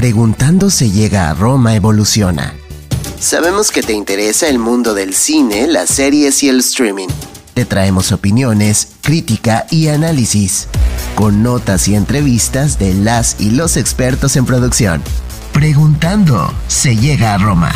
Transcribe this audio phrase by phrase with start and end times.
[0.00, 2.54] Preguntando se llega a Roma evoluciona.
[3.18, 7.08] Sabemos que te interesa el mundo del cine, las series y el streaming.
[7.52, 10.68] Te traemos opiniones, crítica y análisis,
[11.14, 15.02] con notas y entrevistas de las y los expertos en producción.
[15.52, 17.70] Preguntando se llega a Roma.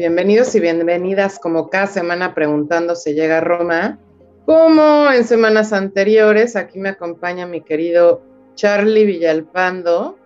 [0.00, 3.98] Bienvenidos y bienvenidas como cada semana preguntando se llega a Roma.
[4.46, 8.22] Como en semanas anteriores, aquí me acompaña mi querido
[8.54, 10.16] Charlie Villalpando.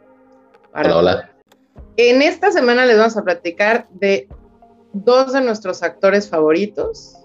[0.72, 1.30] Hola, hola.
[1.96, 4.28] En esta semana les vamos a platicar de
[4.92, 7.16] dos de nuestros actores favoritos.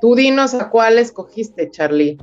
[0.00, 2.16] Tú dinos a cuál escogiste, Charlie.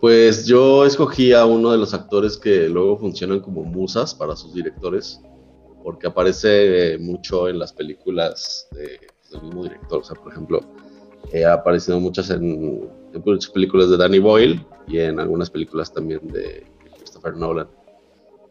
[0.00, 4.54] Pues yo escogí a uno de los actores que luego funcionan como musas para sus
[4.54, 5.20] directores
[5.86, 8.98] porque aparece mucho en las películas de,
[9.30, 10.00] del mismo director.
[10.00, 10.60] O sea, por ejemplo,
[11.32, 12.90] eh, ha aparecido muchas en,
[13.24, 16.66] muchas películas de Danny Boyle y en algunas películas también de
[16.96, 17.68] Christopher Nolan.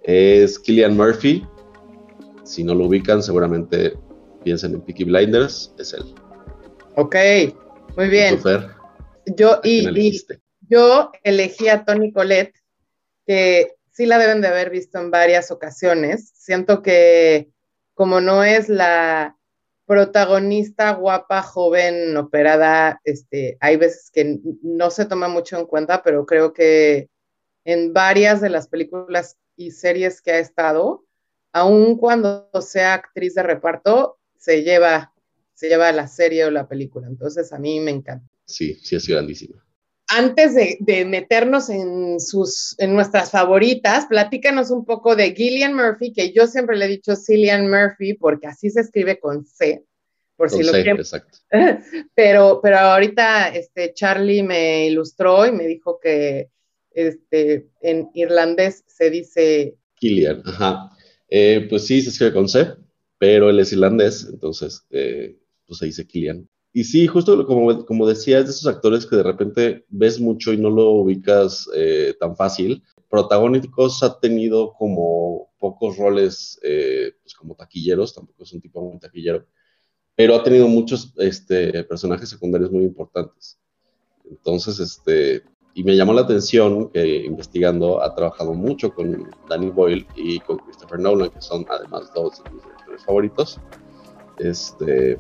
[0.04, 1.46] Es Killian Murphy.
[2.46, 3.98] Si no lo ubican, seguramente
[4.46, 5.74] piensen en Peaky Blinders.
[5.78, 6.06] Es él.
[6.96, 7.18] Ok,
[7.98, 8.40] muy bien.
[9.36, 10.22] yo, y, y,
[10.70, 12.56] yo elegí a Tony Collette,
[13.28, 16.32] que sí la deben de haber visto en varias ocasiones.
[16.36, 17.50] Siento que
[17.94, 19.38] como no es la
[19.86, 26.26] protagonista guapa, joven, operada, este, hay veces que no se toma mucho en cuenta, pero
[26.26, 27.10] creo que
[27.64, 31.06] en varias de las películas y series que ha estado,
[31.54, 35.14] aun cuando sea actriz de reparto, se lleva,
[35.54, 37.08] se lleva la serie o la película.
[37.08, 38.28] Entonces a mí me encanta.
[38.44, 39.65] Sí, sí es grandísima
[40.08, 46.32] antes de, meternos en, sus, en nuestras favoritas, platícanos un poco de Gillian Murphy, que
[46.32, 49.84] yo siempre le he dicho Cillian Murphy, porque así se escribe con C.
[50.36, 51.38] Por con si C, exacto.
[52.16, 56.50] Pero, pero ahorita este, Charlie me ilustró y me dijo que
[56.92, 59.76] este, en irlandés se dice...
[59.96, 60.92] Gillian, ajá.
[61.30, 62.68] Eh, pues sí, se escribe con C,
[63.18, 66.48] pero él es irlandés, entonces eh, pues se dice Killian.
[66.76, 70.58] Y sí, justo como, como decías, de esos actores que de repente ves mucho y
[70.58, 72.84] no lo ubicas eh, tan fácil.
[73.10, 79.00] Protagónicos ha tenido como pocos roles, eh, pues como taquilleros, tampoco es un tipo muy
[79.00, 79.46] taquillero,
[80.16, 83.58] pero ha tenido muchos este, personajes secundarios muy importantes.
[84.30, 85.44] Entonces, este,
[85.76, 90.58] y me llamó la atención que investigando ha trabajado mucho con Danny Boyle y con
[90.58, 93.62] Christopher Nolan, que son además dos de mis directores favoritos.
[94.40, 95.18] Este,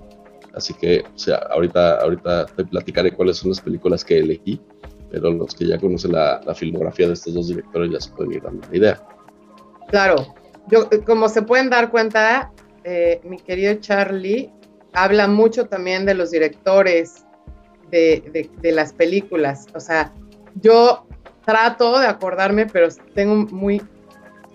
[0.55, 4.61] Así que, o sea, ahorita, ahorita te platicaré cuáles son las películas que elegí,
[5.11, 8.41] pero los que ya conocen la, filmografía de estos dos directores ya se pueden ir
[8.41, 9.07] dando una idea.
[9.89, 10.33] Claro,
[10.67, 12.51] yo, como se pueden dar cuenta,
[12.85, 14.49] eh, mi querido Charlie
[14.93, 17.25] habla mucho también de los directores
[17.91, 19.67] de, de, las películas.
[19.75, 20.13] O sea,
[20.61, 21.05] yo
[21.45, 23.81] trato de acordarme, pero tengo muy,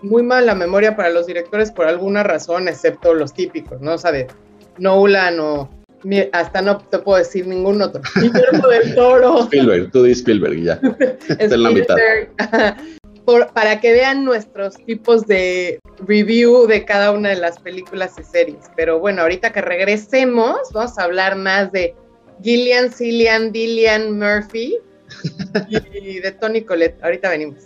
[0.02, 3.94] muy mala memoria para los directores por alguna razón, excepto los típicos, ¿no?
[3.94, 4.26] O sea, de
[4.78, 5.79] Nolan o
[6.32, 8.00] hasta no te puedo decir ningún otro.
[8.20, 9.42] Guillermo del Toro.
[9.44, 10.80] Spielberg, tú di Spielberg y ya.
[11.38, 11.96] Está en la mitad.
[13.54, 18.70] para que vean nuestros tipos de review de cada una de las películas y series.
[18.76, 21.94] Pero bueno, ahorita que regresemos, vamos a hablar más de
[22.42, 24.78] Gillian, Cillian, Dillian, Murphy
[25.68, 27.02] y de Tony Colette.
[27.04, 27.64] Ahorita venimos.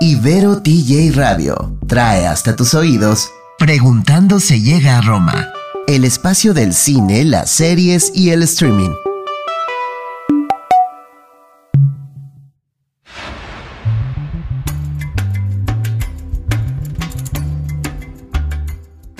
[0.00, 5.52] Ibero TJ Radio trae hasta tus oídos Preguntando se llega a Roma,
[5.88, 8.90] el espacio del cine, las series y el streaming.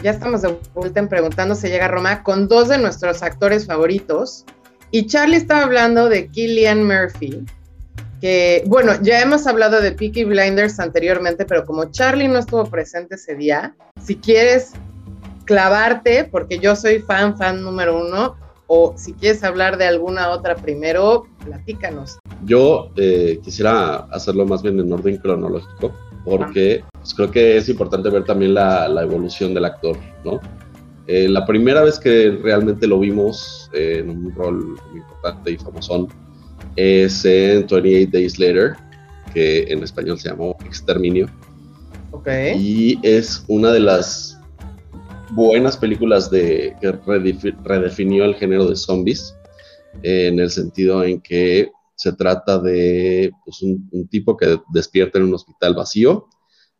[0.05, 3.66] Ya estamos de vuelta en Preguntando se llega a Roma con dos de nuestros actores
[3.66, 4.45] favoritos.
[4.93, 7.45] Y Charlie estaba hablando de Killian Murphy,
[8.20, 13.15] que, bueno, ya hemos hablado de Peaky Blinders anteriormente, pero como Charlie no estuvo presente
[13.15, 14.72] ese día, si quieres
[15.44, 18.36] clavarte, porque yo soy fan, fan número uno,
[18.66, 22.18] o si quieres hablar de alguna otra primero, platícanos.
[22.44, 25.94] Yo eh, quisiera hacerlo más bien en orden cronológico,
[26.24, 30.41] porque pues, creo que es importante ver también la, evolución del actor, ¿no?
[31.06, 35.56] Eh, la primera vez que realmente lo vimos eh, en un rol muy importante y
[35.56, 36.09] famosón
[36.78, 38.77] es en 28 Days Later,
[39.34, 41.28] que en español se llamó Exterminio.
[42.13, 42.57] Okay.
[42.57, 44.39] Y es una de las
[45.33, 46.92] buenas películas de, que
[47.65, 49.34] redefinió el género de zombies,
[50.04, 55.34] en el sentido en que Se trata de pues, un, tipo que despierta en un
[55.34, 56.28] hospital vacío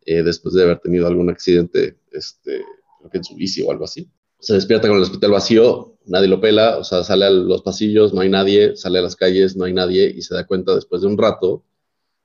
[0.07, 2.63] eh, después de haber tenido algún accidente, este,
[3.01, 4.09] creo que en su bici o algo así.
[4.41, 8.15] Se despierta con el hospital vacío, nadie lo pela, o sea, sale a los pasillos,
[8.15, 11.03] no hay nadie, sale a las calles, no hay nadie y se da cuenta después
[11.03, 11.65] de un rato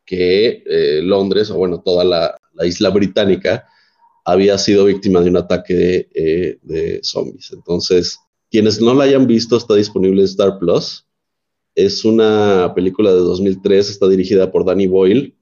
[0.06, 3.68] que eh, Londres, o bueno, toda la, isla británica,
[4.25, 7.51] había sido víctima de un ataque eh, de zombies.
[7.51, 8.19] Entonces,
[8.51, 11.07] quienes no la hayan visto, está disponible en Star Plus.
[11.75, 15.36] Es una película de 2003, está dirigida por Danny Boyle,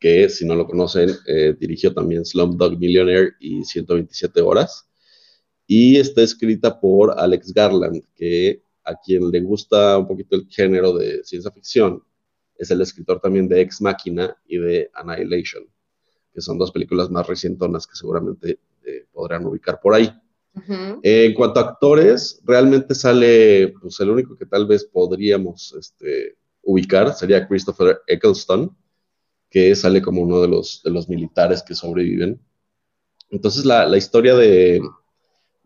[0.00, 4.87] que si no lo conocen, eh, dirigió también Slumdog Millionaire y 127 horas.
[5.68, 10.94] Y está escrita por Alex Garland, que a quien le gusta un poquito el género
[10.94, 12.02] de ciencia ficción,
[12.56, 15.64] es el escritor también de Ex Machina y de Annihilation,
[16.32, 20.10] que son dos películas más recientonas que seguramente eh, podrán ubicar por ahí.
[21.02, 26.36] Eh, en cuanto a actores, realmente sale, pues el único que tal vez podríamos este,
[26.62, 28.74] ubicar sería Christopher Eccleston,
[29.50, 32.40] que sale como uno de los, de los militares que sobreviven.
[33.30, 34.80] Entonces la, historia de,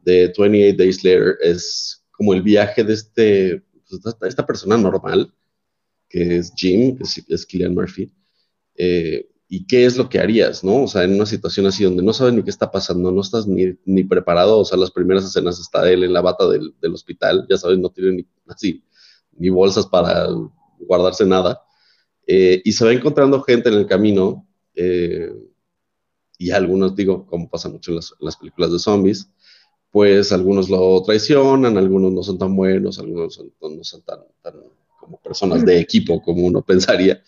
[0.03, 5.33] de 28 Days Later es como el viaje de este, pues, esta, persona normal,
[6.09, 8.13] que es Jim, que es, es Killian Murphy,
[8.77, 10.85] eh, y qué es lo que harías, ¿no?
[10.85, 13.47] O sea, en una situación así donde no sabes ni qué está pasando, no estás
[13.47, 16.95] ni, ni preparado, o sea, las primeras escenas está él en la bata del, del
[16.95, 18.83] hospital, ya sabes, no tiene ni, así,
[19.33, 20.27] ni bolsas para
[20.79, 21.61] guardarse nada,
[22.27, 25.31] eh, y se va encontrando gente en el camino, eh,
[26.39, 29.31] y algunos, digo, como pasa mucho en las, las, películas de zombies,
[29.93, 34.55] pues algunos lo traicionan, algunos no son tan buenos, algunos no son tan, tan
[34.99, 37.23] como personas de equipo como uno pensaría.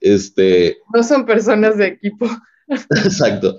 [0.00, 2.26] Este, no son personas de equipo.
[2.68, 3.58] Exacto.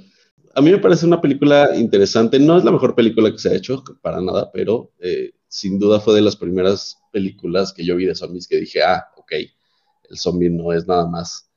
[0.56, 2.39] A mí me parece una película interesante.
[2.39, 6.00] No es la mejor película que se ha hecho, para nada, pero eh, sin duda
[6.00, 9.33] fue de las primeras películas que yo vi de zombies que dije, ah, ok,
[10.10, 11.51] el zombie no es nada más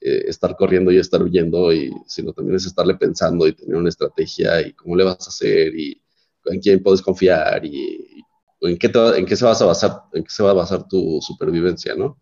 [0.00, 3.90] eh, estar corriendo y estar huyendo, y, sino también es estarle pensando y tener una
[3.90, 6.00] estrategia y cómo le vas a hacer y
[6.46, 8.24] en quién puedes confiar y,
[8.60, 11.20] en, qué en qué se vas a basar, en qué se va a basar tu
[11.20, 12.18] supervivencia, ¿no?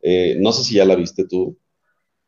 [0.00, 1.58] Eh, no sé si ya la viste tú.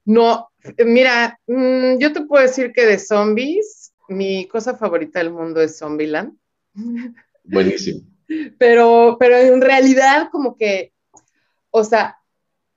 [0.04, 0.48] No,
[0.84, 5.78] mira, mm, yo te puedo decir que de zombies, mi cosa favorita del mundo es
[5.78, 6.36] Zombieland.
[7.44, 8.00] Buenísimo.
[8.58, 10.92] pero, pero en realidad como que,
[11.70, 12.16] o sea,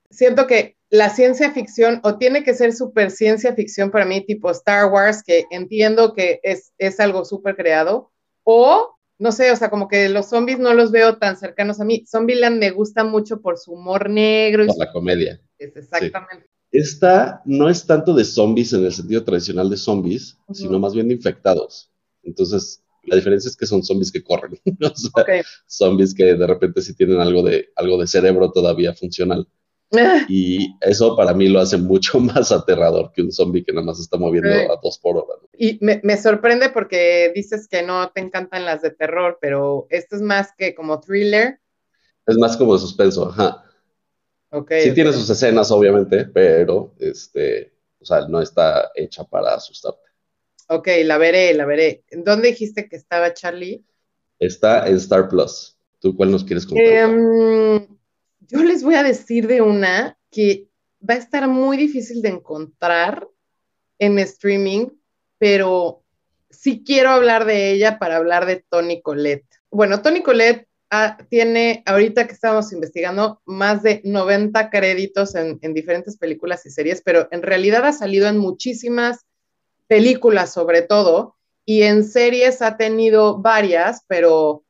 [0.09, 4.51] siento que la ciencia ficción o tiene que ser super ciencia ficción para mí, tipo
[4.51, 8.11] Star Wars, que entiendo que es, es algo súper creado,
[8.43, 11.85] o no sé, o sea, como que los zombies no los veo tan cercanos a
[11.85, 12.03] mí.
[12.07, 14.65] Zombieland me gusta mucho por su humor negro.
[14.65, 15.39] Por la comedia.
[15.59, 16.47] Es exactamente.
[16.71, 21.09] Esta no es tanto de zombies en el sentido tradicional de zombies, sino más bien
[21.09, 21.91] de infectados.
[22.23, 24.59] Entonces, la diferencia es que son zombies que corren.
[25.67, 29.47] Zombies que de repente sí tienen algo de, algo de cerebro todavía funcional.
[30.29, 33.99] Y eso para mí lo hace mucho más aterrador que un zombie que nada más
[33.99, 35.40] está moviendo a dos por hora.
[35.63, 40.23] Y me, sorprende porque dices que no te encantan las de terror, pero esto es
[40.23, 41.59] más que como thriller.
[42.25, 43.63] Es más como de suspenso, ajá.
[44.49, 50.01] Okay, sí tiene sus escenas, obviamente, pero este, o sea, no está hecha para asustarte.
[50.67, 52.05] Ok, la veré, la veré.
[52.11, 53.85] ¿Dónde dijiste que estaba Charlie?
[54.39, 55.77] Está en Star Plus.
[55.99, 56.87] ¿Tú cuál nos quieres contar?
[56.87, 57.87] Em,
[58.39, 60.71] yo les voy a decir de una que
[61.07, 63.27] va a estar muy difícil de encontrar
[63.99, 64.87] en streaming,
[65.41, 66.03] pero
[66.51, 69.47] sí quiero hablar de ella para hablar de Tony Colette.
[69.71, 76.15] Bueno, Tony Colette ah, tiene, ahorita que estamos investigando, más de 90 créditos en, diferentes
[76.15, 79.25] películas y series, pero en realidad ha salido en muchísimas
[79.87, 84.63] películas sobre todo, y en series ha tenido varias, pero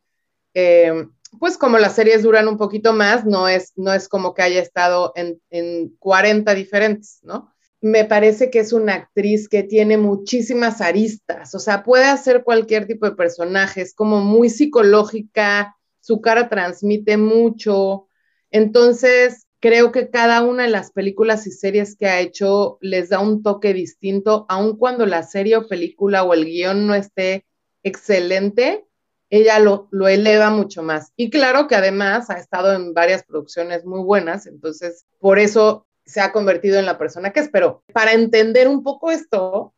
[0.53, 1.05] eh,
[1.37, 4.61] pues como las series duran un poquito más, no es, no es como que haya
[4.61, 7.51] estado en, en 40 diferentes, ¿no?
[7.81, 12.87] Me parece que es una actriz que tiene muchísimas aristas, o sea, puede hacer cualquier
[12.87, 18.07] tipo de personaje, es como muy psicológica, su cara transmite mucho,
[18.51, 23.19] entonces creo que cada una de las películas y series que ha hecho les da
[23.19, 27.45] un toque distinto, aun cuando la serie o película o el guion no esté
[27.83, 28.85] excelente,
[29.29, 31.13] ella lo, eleva mucho más.
[31.15, 36.21] Y claro que además ha estado en varias producciones muy buenas, entonces por eso se
[36.21, 37.49] ha convertido en la persona que es.
[37.49, 39.73] Pero para entender un poco esto,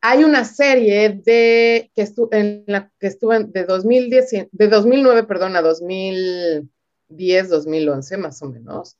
[0.00, 5.56] hay una serie de que estuvo en la que estuvo de 2010 de 2009, perdón,
[5.56, 8.96] a 2010, 2011 más o menos,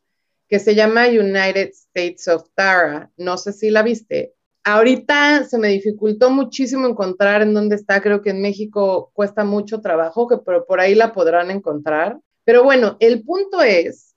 [0.49, 3.11] que se llama United States of Tara.
[3.17, 4.35] No sé si la viste.
[4.63, 9.81] Ahorita se me dificultó muchísimo encontrar en dónde está, creo que en México cuesta mucho
[9.81, 12.19] trabajo, que, pero por ahí la podrán encontrar.
[12.45, 14.15] Pero bueno, el punto es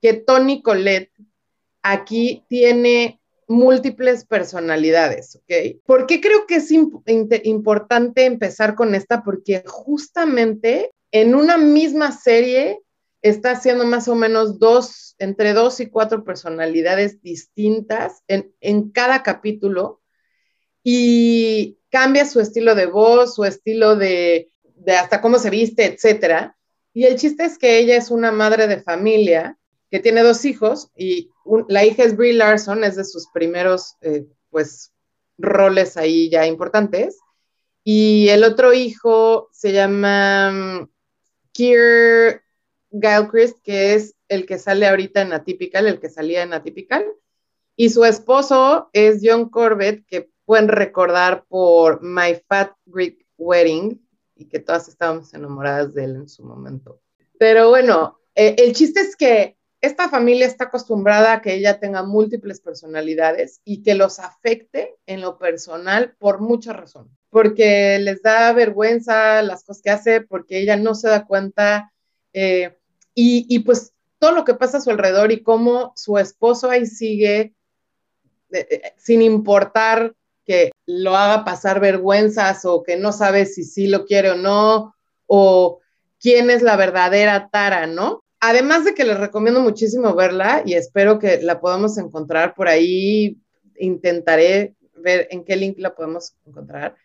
[0.00, 1.12] que Tony Colette
[1.82, 3.20] aquí tiene
[3.50, 5.82] múltiples personalidades, ¿ok?
[5.84, 9.24] ¿Por qué creo que es importante empezar con esta?
[9.24, 12.78] Porque justamente en una misma serie
[13.22, 20.00] está haciendo más o menos dos, entre dos y cuatro personalidades distintas en, cada capítulo
[20.82, 26.56] y cambia su estilo de voz, su estilo de, de hasta cómo se viste, etcétera.
[26.94, 29.58] Y el chiste es que ella es una madre de familia
[29.90, 31.30] que tiene dos hijos y
[31.68, 34.92] la hija es Brie Larson, es de sus primeros, eh, pues,
[35.38, 37.18] roles ahí ya importantes.
[37.82, 40.50] Y el otro hijo se llama
[40.82, 40.88] um,
[41.52, 42.42] Kier
[42.92, 47.04] Gilchrist, que es el que sale ahorita en Atypical, el que salía en Atypical.
[47.76, 54.00] Y su esposo es John Corbett, que pueden recordar por My Fat Greek Wedding,
[54.36, 57.00] y que todas estábamos enamoradas de él en su momento.
[57.38, 62.02] Pero bueno, eh, el chiste es que esta familia está acostumbrada a que ella tenga
[62.02, 67.12] múltiples personalidades y que los afecte en lo personal por muchas razones.
[67.30, 71.92] Porque les da vergüenza las cosas que hace, porque ella no se da cuenta.
[72.32, 72.76] Eh,
[73.14, 76.86] y, y, pues todo lo que pasa a su alrededor y cómo su esposo ahí
[76.86, 77.54] sigue
[78.52, 84.04] eh, sin importar que lo haga pasar vergüenzas o que no sabe si sí lo
[84.04, 84.94] quiere o no,
[85.26, 85.80] o
[86.18, 88.24] quién es la verdadera Tara, ¿no?
[88.40, 93.38] Además de que les recomiendo muchísimo verla y espero que la podamos encontrar por ahí,
[93.78, 96.96] intentaré ver en qué link la podemos encontrar.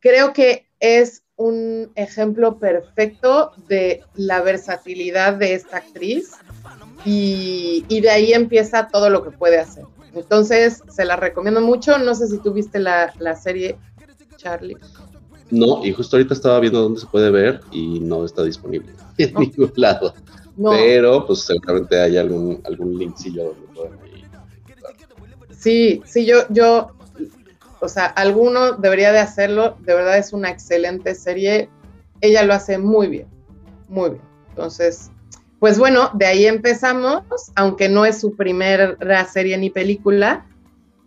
[0.00, 6.32] Creo que es un ejemplo perfecto de la versatilidad de esta actriz
[7.04, 9.84] y, y de ahí empieza todo lo que puede hacer.
[10.14, 11.98] Entonces, se la recomiendo mucho.
[11.98, 13.76] No sé si tú viste la, serie,
[14.36, 14.76] Charlie.
[15.50, 19.34] No, y justo ahorita estaba viendo dónde se puede ver y no está disponible en
[19.34, 20.14] ningún lado.
[20.68, 24.24] Pero, pues seguramente hay algún, algún linkcillo donde puedan ir.
[25.58, 26.92] Sí, sí, yo, yo,
[27.80, 29.76] o sea, alguno debería de hacerlo.
[29.80, 31.68] De verdad es una excelente serie.
[32.20, 33.28] Ella lo hace muy bien,
[33.88, 34.22] muy bien.
[34.50, 35.10] Entonces,
[35.58, 37.22] pues bueno, de ahí empezamos,
[37.54, 40.46] aunque no es su primera serie ni película,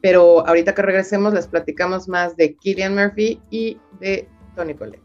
[0.01, 5.02] pero ahorita que regresemos les platicamos más de Killian Murphy y de Tony Collette.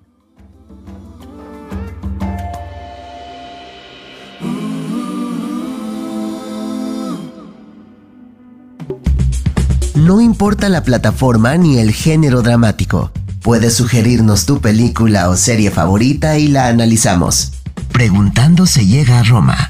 [10.08, 13.12] No importa la plataforma ni el género dramático.
[13.42, 17.52] Puedes sugerirnos tu película o serie favorita y la analizamos.
[17.92, 19.68] Preguntando se llega a Roma.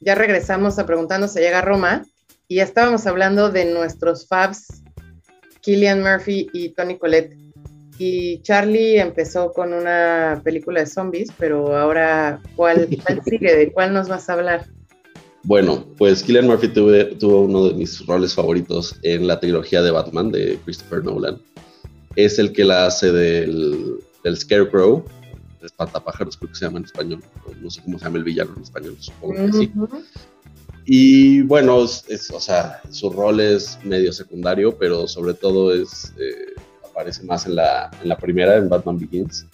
[0.00, 2.04] Ya regresamos a Preguntando se llega a Roma
[2.46, 4.80] y ya estábamos hablando de nuestros fabs,
[5.60, 7.47] Killian Murphy y Tony Collette.
[7.98, 12.88] Y Charlie empezó con una película de zombies, pero ahora, ¿cuál,
[13.24, 13.56] sigue?
[13.56, 14.66] ¿De cuál nos vas a hablar?
[15.44, 20.30] Bueno, pues Killian Murphy tuvo uno de mis roles favoritos en la trilogía de Batman
[20.30, 21.40] de Christopher Nolan
[22.18, 25.04] es el que la hace del, del Scarecrow,
[25.62, 27.22] espantapájaros creo que se llama en español,
[27.60, 29.72] no sé cómo se llama el villano en español, supongo que sí.
[30.84, 36.57] Y bueno, es, o sea, su rol es medio secundario, pero sobre todo es, eh,
[36.98, 39.46] aparece más en la, en la primera, en Batman Begins,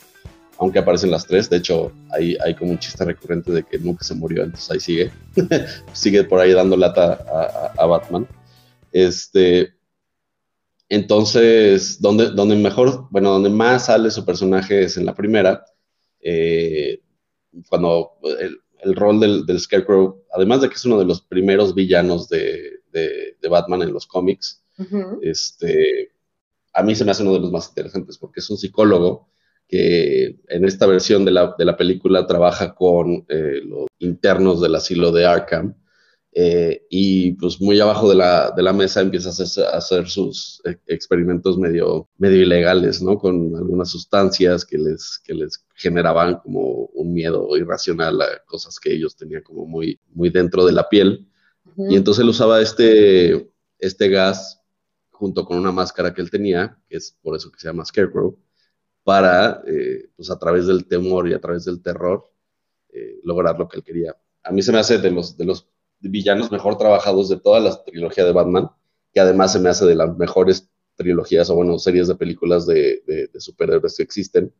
[0.58, 4.02] aunque aparecen las tres, de hecho hay, hay como un chiste recurrente de que nunca
[4.02, 5.12] se murió, entonces ahí sigue,
[5.92, 7.22] sigue por ahí dando lata
[7.76, 8.26] a, a Batman.
[8.92, 9.74] Este,
[10.88, 15.66] entonces, donde, donde mejor, bueno, donde más sale su personaje es en la primera,
[16.20, 17.02] eh,
[17.68, 22.80] cuando el, rol del, Scarecrow, además de que es uno de los primeros villanos de,
[23.50, 24.64] Batman en los cómics,
[25.20, 26.13] este,
[26.74, 29.28] a mí se me hace uno de los más interesantes porque es un psicólogo
[29.68, 35.24] que en esta versión de la, película trabaja con eh, los internos del asilo de
[35.24, 35.74] Arkham
[36.36, 40.76] eh, y pues muy abajo de la, de la mesa empieza a hacer, sus e,
[40.88, 43.18] experimentos medio, medio ilegales, ¿no?
[43.18, 48.92] Con algunas sustancias que les, que les generaban como un miedo irracional a cosas que
[48.92, 51.28] ellos tenían como muy, muy dentro de la piel.
[51.76, 54.60] Y entonces él usaba este, este gas
[55.14, 58.36] junto con una máscara que él tenía, que es por eso que se llama Scarecrow,
[59.04, 62.30] para, eh, pues a través del temor y a través del terror,
[62.92, 64.16] eh, lograr lo que él quería.
[64.42, 65.68] A mí se me hace de los, de los
[66.00, 68.70] villanos mejor trabajados de toda la trilogía de Batman,
[69.12, 73.30] que además se me hace de las mejores trilogías o bueno, series de películas de,
[73.38, 74.52] superhéroes que existen.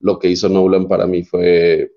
[0.00, 1.92] Lo que hizo Nolan para mí fue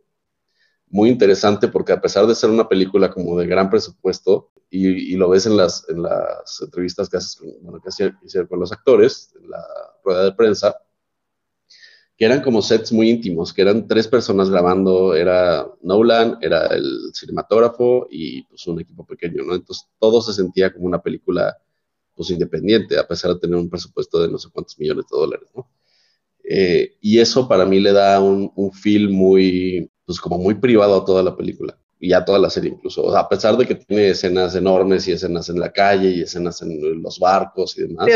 [0.94, 5.28] muy interesante porque a pesar de ser una película como de gran presupuesto, y, lo
[5.30, 9.50] ves en las, en las entrevistas que haces con, bueno, que con los actores, en
[9.50, 9.64] la
[10.04, 10.76] rueda de prensa,
[12.16, 17.12] que eran como sets muy íntimos, que eran tres personas grabando, era Nolan, era el
[17.14, 19.56] cinematógrafo y pues un equipo pequeño, ¿no?
[19.56, 21.58] Entonces todo se sentía como una película
[22.16, 25.50] pues independiente, a pesar de tener un presupuesto de no sé cuántos millones de dólares,
[25.56, 25.68] ¿no?
[26.44, 30.96] Eh, y eso para mí le da un, un feel muy, pues como muy privado
[30.96, 33.16] a toda la película y a toda la serie incluso.
[33.16, 37.02] a pesar de que tiene escenas enormes y escenas en la calle y escenas en
[37.02, 38.08] los barcos y demás,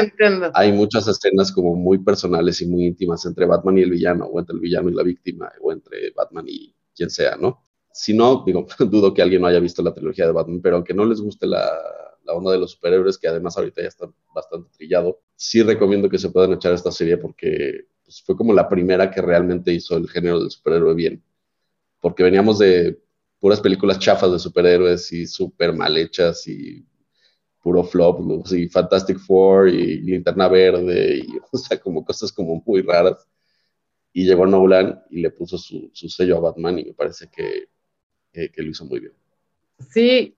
[0.53, 4.39] hay muchas escenas como muy personales y muy íntimas entre Batman y el villano, o
[4.39, 7.63] entre el villano y la víctima, o entre Batman y quien sea, ¿no?
[7.93, 10.93] Si no, digo, dudo que alguien no haya visto la trilogía de Batman, pero aunque
[10.93, 11.65] no les guste la,
[12.27, 16.19] la onda de los superhéroes, que además ahorita ya está bastante trillado, sí recomiendo que
[16.19, 20.09] se puedan echar esta serie porque pues, fue como la primera que realmente hizo el
[20.09, 21.23] género del superhéroe bien.
[21.99, 22.99] Porque veníamos de
[23.39, 26.85] puras películas chafas de superhéroes y súper mal hechas y
[27.61, 32.81] puro flop, y Fantastic Four y Linterna Verde, y, o sea, como cosas como muy
[32.81, 33.27] raras.
[34.13, 37.67] Y llegó Nolan y le puso su, sello a Batman y me parece que,
[38.31, 39.13] que, lo hizo muy bien.
[39.91, 40.37] Sí,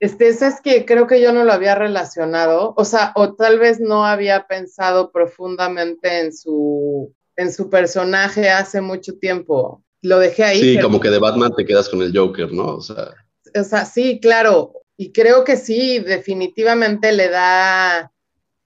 [0.00, 3.78] este, es que creo que yo no lo había relacionado, o sea, o tal vez
[3.78, 10.60] no había pensado profundamente en su, en su personaje hace mucho tiempo lo dejé ahí.
[10.60, 12.76] Sí, como que de Batman te quedas con el Joker, ¿no?
[12.76, 13.14] O sea.
[13.58, 14.72] o sea, sí, claro.
[14.96, 18.12] Y creo que sí, definitivamente le da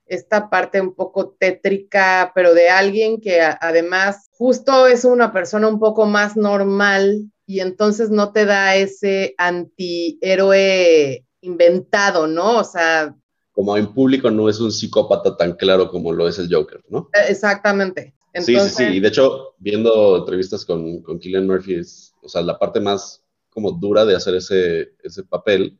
[0.05, 5.79] esta parte un poco tétrica, pero de alguien que además justo es una persona un
[5.79, 12.59] poco más normal y entonces no te da ese antihéroe inventado, ¿no?
[12.59, 13.15] O sea...
[13.51, 17.09] Como en público no es un psicópata tan claro como lo es el Joker, ¿no?
[17.27, 18.83] Exactamente sí, sí, sí.
[18.83, 21.81] Y de hecho, viendo entrevistas con, con Killian Murphy,
[22.21, 25.77] o sea, la parte más como dura de hacer ese, ese papel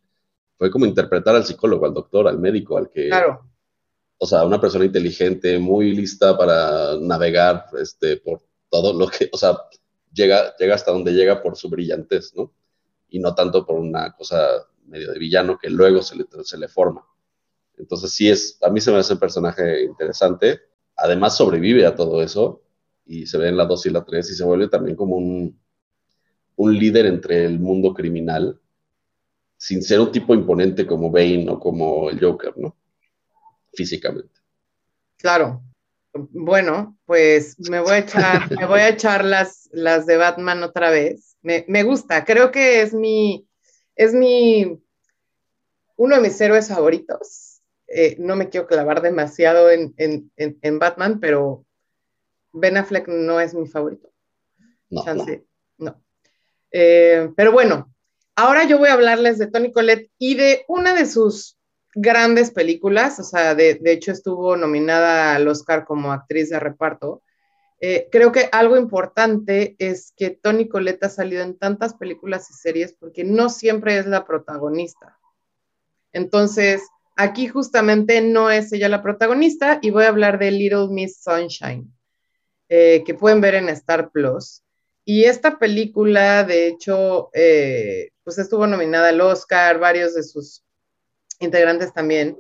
[0.58, 3.08] fue como interpretar al psicólogo, al doctor, al médico, al que...
[3.08, 3.46] Claro.
[4.18, 9.38] O sea, una persona inteligente, muy lista para navegar este, por todo lo que, o
[9.38, 9.58] sea,
[10.12, 12.54] llega, llega hasta donde llega por su brillantez, ¿no?
[13.08, 16.68] Y no tanto por una cosa medio de villano que luego se le, se le
[16.68, 17.06] forma.
[17.78, 20.60] Entonces sí es, a mí se me hace un personaje interesante
[21.02, 22.62] además sobrevive a todo eso
[23.06, 25.60] y se ve en la 2 y la 3 y se vuelve también como un,
[26.56, 28.60] un líder entre el mundo criminal,
[29.58, 32.76] sin ser un tipo imponente como Bane o como el Joker, ¿no?
[33.74, 34.40] Físicamente.
[35.18, 35.64] Claro.
[36.14, 40.90] Bueno, pues me voy a echar, me voy a echar las, las de Batman otra
[40.92, 41.38] vez.
[41.42, 43.48] Me, me, gusta, creo que es mi,
[43.96, 44.82] es mi,
[45.96, 47.49] uno de mis héroes favoritos.
[47.92, 51.66] Eh, no me quiero clavar demasiado en, Batman, pero
[52.52, 54.12] Ben Affleck no es mi favorito.
[54.90, 55.04] No.
[55.78, 56.04] no.
[56.72, 57.94] Eh, pero bueno,
[58.36, 61.58] ahora yo voy a hablarles de Tony Collette y de una de sus
[61.96, 67.24] grandes películas, o sea, de, hecho estuvo nominada al Oscar como actriz de reparto.
[67.82, 72.54] Eh, creo que algo importante es que Tony Collette ha salido en tantas películas y
[72.54, 75.18] series porque no siempre es la protagonista.
[76.12, 76.84] Entonces,
[77.22, 81.92] Aquí justamente no es ella la protagonista y voy a hablar de Little Miss Sunshine,
[82.70, 84.64] eh, que pueden ver en Star Plus.
[85.04, 90.64] Y esta película, de hecho, eh, pues estuvo nominada al Oscar, varios de sus
[91.42, 92.40] integrantes también.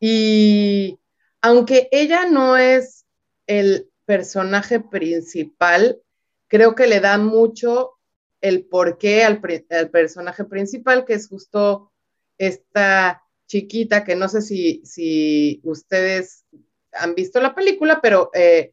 [0.00, 0.98] Y
[1.40, 3.06] aunque ella no es
[3.46, 5.98] el personaje principal,
[6.46, 7.92] creo que le da mucho
[8.42, 11.90] el porqué al, al personaje principal, que es justo
[12.36, 16.44] esta chiquita, que no sé si, ustedes
[16.92, 18.72] han visto la película, pero eh,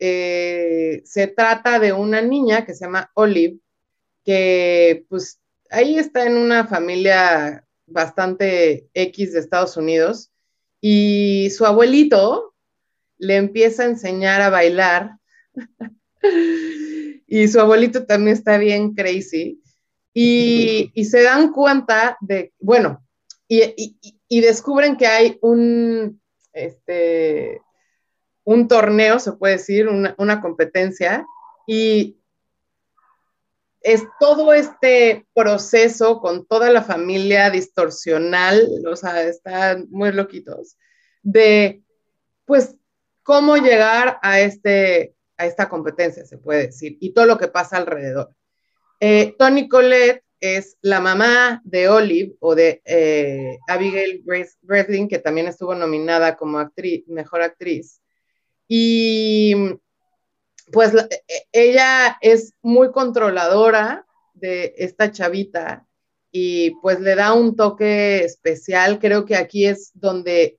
[0.00, 3.58] eh, se trata de una niña que se llama Olive,
[4.24, 10.32] que pues ahí está en una familia bastante X de Estados Unidos
[10.80, 12.54] y su abuelito
[13.16, 15.12] le empieza a enseñar a bailar
[17.28, 19.62] y su abuelito también está bien crazy
[20.12, 23.04] y se dan cuenta de, bueno,
[23.52, 27.60] y, descubren que hay un, este,
[28.44, 31.26] un torneo, se puede decir, una, competencia,
[31.66, 32.16] y
[33.82, 40.76] es todo este proceso con toda la familia distorsional, o sea, están muy loquitos,
[41.22, 41.82] de,
[42.44, 42.76] pues,
[43.24, 47.78] cómo llegar a, este, a esta competencia, se puede decir, y todo lo que pasa
[47.78, 48.32] alrededor.
[49.00, 54.24] Eh, Tony Colette es la mamá de Olive o de eh, Abigail
[54.62, 56.58] Breslin, que también estuvo nominada como
[57.06, 58.00] mejor actriz.
[58.66, 59.54] Y
[60.72, 65.86] pues e, ella es muy controladora de esta chavita
[66.32, 68.98] y pues le da un toque especial.
[68.98, 70.58] Creo que aquí es donde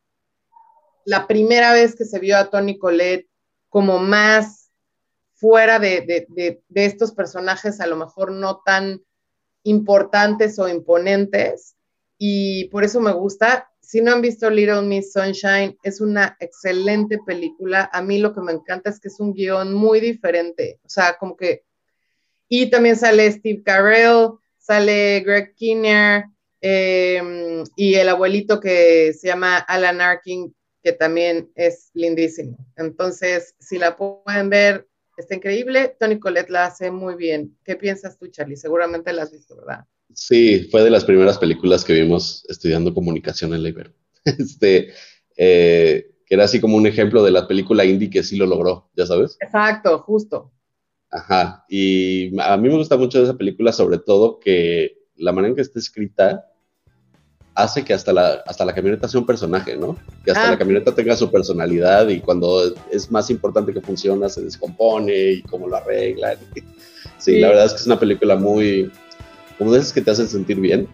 [1.06, 3.28] la primera vez que se vio a Tony Colette
[3.70, 4.72] como más
[5.34, 6.28] fuera de,
[6.76, 9.02] estos personajes a lo mejor no tan
[9.64, 11.76] importantes o imponentes
[12.18, 13.68] y por eso me gusta.
[13.80, 17.90] Si no han visto Little Miss Sunshine, es una excelente película.
[17.92, 21.18] A mí lo que me encanta es que es un guion muy diferente, o sea,
[21.18, 21.64] como que...
[22.48, 26.26] Y también sale Steve Carell, sale Greg Kinnear
[26.60, 32.58] em, y el abuelito que se llama Alan Arkin, que también es lindísimo.
[32.76, 34.88] Entonces, si la pueden ver,
[35.22, 35.96] está increíble.
[36.00, 37.58] Tony Colette la hace muy bien.
[37.64, 38.58] ¿Qué piensas tú, Charlie?
[38.58, 39.86] Seguramente la has visto, ¿verdad?
[40.14, 43.70] Sí, fue de las primeras películas que vimos estudiando comunicación en la
[44.26, 44.94] Este,
[45.38, 48.90] eh, que era así como un ejemplo de la película indie que sí lo logró,
[48.96, 49.38] ¿ya sabes?
[49.40, 50.52] Exacto, justo.
[51.10, 55.56] Ajá, y a mí me gusta mucho esa película, sobre todo que la manera en
[55.56, 56.46] que está escrita
[57.54, 59.98] hace que hasta la, hasta la camioneta sea un personaje, ¿no?
[60.24, 60.58] Que hasta la ah.
[60.58, 65.68] camioneta tenga su personalidad y cuando es más importante que funciona se descompone y cómo
[65.68, 66.38] lo arreglan.
[67.18, 68.92] Sí, la verdad es que es una película muy,
[69.60, 70.88] como de esas que te hacen sentir bien.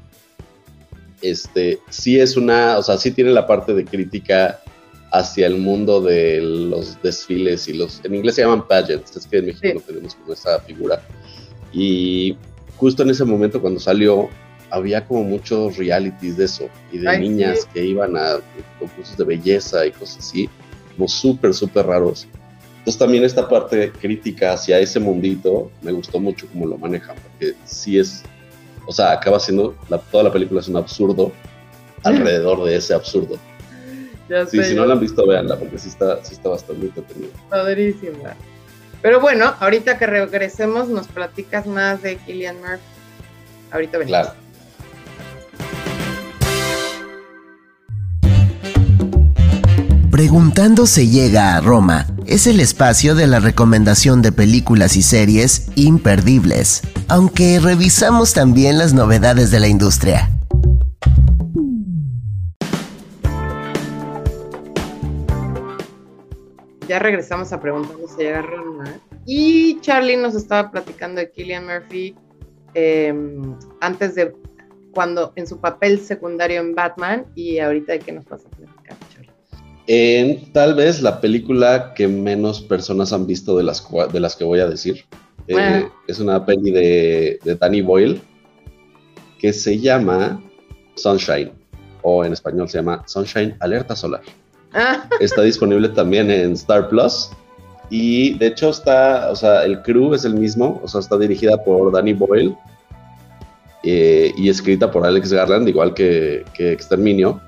[1.21, 4.59] Este, sí es una, o sea, sí tiene la parte de crítica
[5.11, 9.37] hacia el mundo de los desfiles y los, en inglés se llaman pageants, es que
[9.37, 11.01] en México tenemos como esa figura.
[11.71, 12.37] Y
[12.75, 14.29] justo en ese momento cuando salió,
[14.69, 18.37] había como muchos realities de eso y de niñas que iban a
[18.79, 20.49] concursos de belleza y cosas así,
[20.95, 22.27] como súper, súper raros.
[22.79, 27.53] Entonces también esta parte crítica hacia ese mundito me gustó mucho cómo lo manejan, porque
[27.65, 28.23] sí es,
[28.85, 29.75] o sea, acaba siendo,
[30.11, 31.31] toda la película es un absurdo
[32.03, 33.37] alrededor de ese absurdo.
[34.49, 37.31] sí, si no la han visto, véanla, porque sí está, sí está bastante entretenida.
[37.49, 38.35] Padrísima.
[39.01, 42.81] Pero bueno, ahorita que regresemos nos platicas más de Killian Murphy.
[43.71, 44.21] Ahorita venimos.
[44.21, 44.46] Claro.
[50.17, 55.69] Preguntando se llega a Roma es el espacio de la recomendación de películas y series
[55.75, 60.31] imperdibles, aunque revisamos también las novedades de la industria.
[66.87, 68.85] Ya regresamos a Preguntando se llega a Roma
[69.27, 72.15] y Charlie nos estaba platicando de Killian Murphy
[72.73, 74.33] em, antes de
[74.95, 78.49] cuando en su papel secundario en Batman y ahorita de qué nos pasa
[79.87, 84.43] en tal vez la película que menos personas han visto de las, de las que
[84.43, 85.05] voy a decir.
[85.47, 88.19] Eh, es una peli de, Danny Boyle
[89.39, 90.43] que se llama
[90.95, 91.51] Sunshine,
[92.01, 94.21] o en español se llama Sunshine Alerta Solar.
[94.73, 95.07] Ah.
[95.21, 97.29] Está disponible también en Star Plus.
[97.89, 101.63] Y de hecho está, o sea, el crew es el mismo, o sea, está dirigida
[101.63, 102.53] por Danny Boyle
[103.83, 107.39] eh, y escrita por Alex Garland, igual que, que Exterminio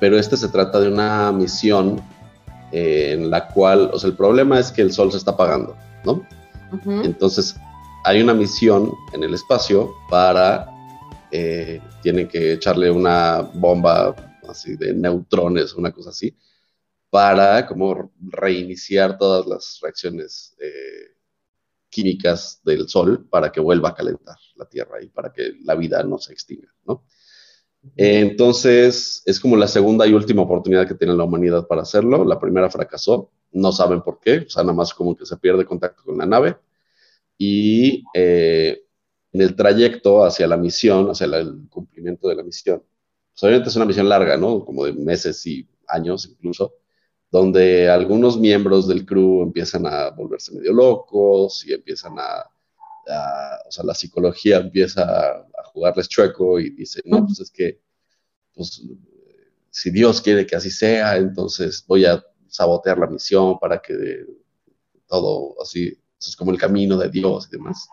[0.00, 2.02] pero este se trata de una misión
[2.72, 5.76] eh, en la cual, o sea, el problema es que el sol se está apagando,
[6.04, 6.26] ¿no?
[7.04, 7.56] Entonces,
[8.04, 10.68] hay una misión en el espacio para,
[11.30, 14.14] eh, tienen que echarle una bomba
[14.48, 16.36] así de neutrones, una cosa así,
[17.10, 21.16] para como reiniciar todas las reacciones eh,
[21.88, 26.02] químicas del sol para que vuelva a calentar la Tierra y para que la vida
[26.04, 27.04] no se extinga, ¿no?
[27.96, 32.24] Entonces, es como la segunda y última oportunidad que tiene la humanidad para hacerlo.
[32.24, 35.64] La primera fracasó, no saben por qué, o sea, nada más como que se pierde
[35.64, 36.56] contacto con la nave.
[37.38, 38.82] Y eh,
[39.32, 42.82] en el trayecto hacia la misión, hacia el cumplimiento de la misión,
[43.32, 44.64] pues obviamente es una misión larga, ¿no?
[44.64, 46.74] Como de meses y años incluso,
[47.30, 52.50] donde algunos miembros del crew empiezan a volverse medio locos y empiezan a
[53.66, 57.80] o sea, la psicología empieza a, jugarles chueco y dice, no, pues es que,
[58.54, 58.82] pues,
[59.70, 64.24] si Dios quiere que así sea, entonces voy a sabotear la misión para que
[65.06, 67.88] todo así, es como el camino de Dios y demás.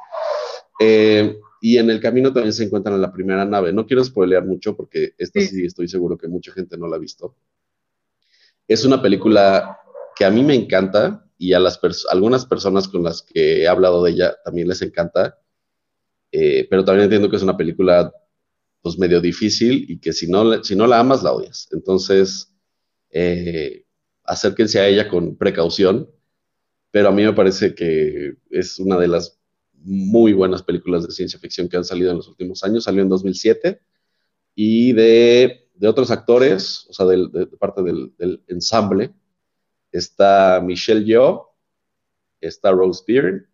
[0.80, 3.74] Eh, y en el camino también se encuentran en la primera nave.
[3.74, 7.00] No quiero spoilear mucho porque esta sí estoy seguro que mucha gente no la ha
[7.00, 7.36] visto.
[8.68, 9.80] Es una película
[10.16, 11.80] que a mí me encanta y a las
[12.12, 15.40] algunas personas con las que he hablado de ella también les encanta,
[16.32, 18.14] eh, pero también entiendo que es una película
[18.82, 21.68] pues medio difícil y que si no, si no la amas, la odias.
[21.72, 22.54] Entonces,
[23.10, 23.86] eh,
[24.24, 26.10] acérquense a ella con precaución,
[26.92, 29.40] pero a mí me parece que es una de las
[29.74, 32.84] muy buenas películas de ciencia ficción que han salido en los últimos años.
[32.84, 33.82] Salió en 2007
[34.56, 39.14] y de, de otros actores, o sea, de, parte del, del ensamble,
[39.92, 41.48] está Michelle Yeoh,
[42.42, 43.46] está Rose Byrne,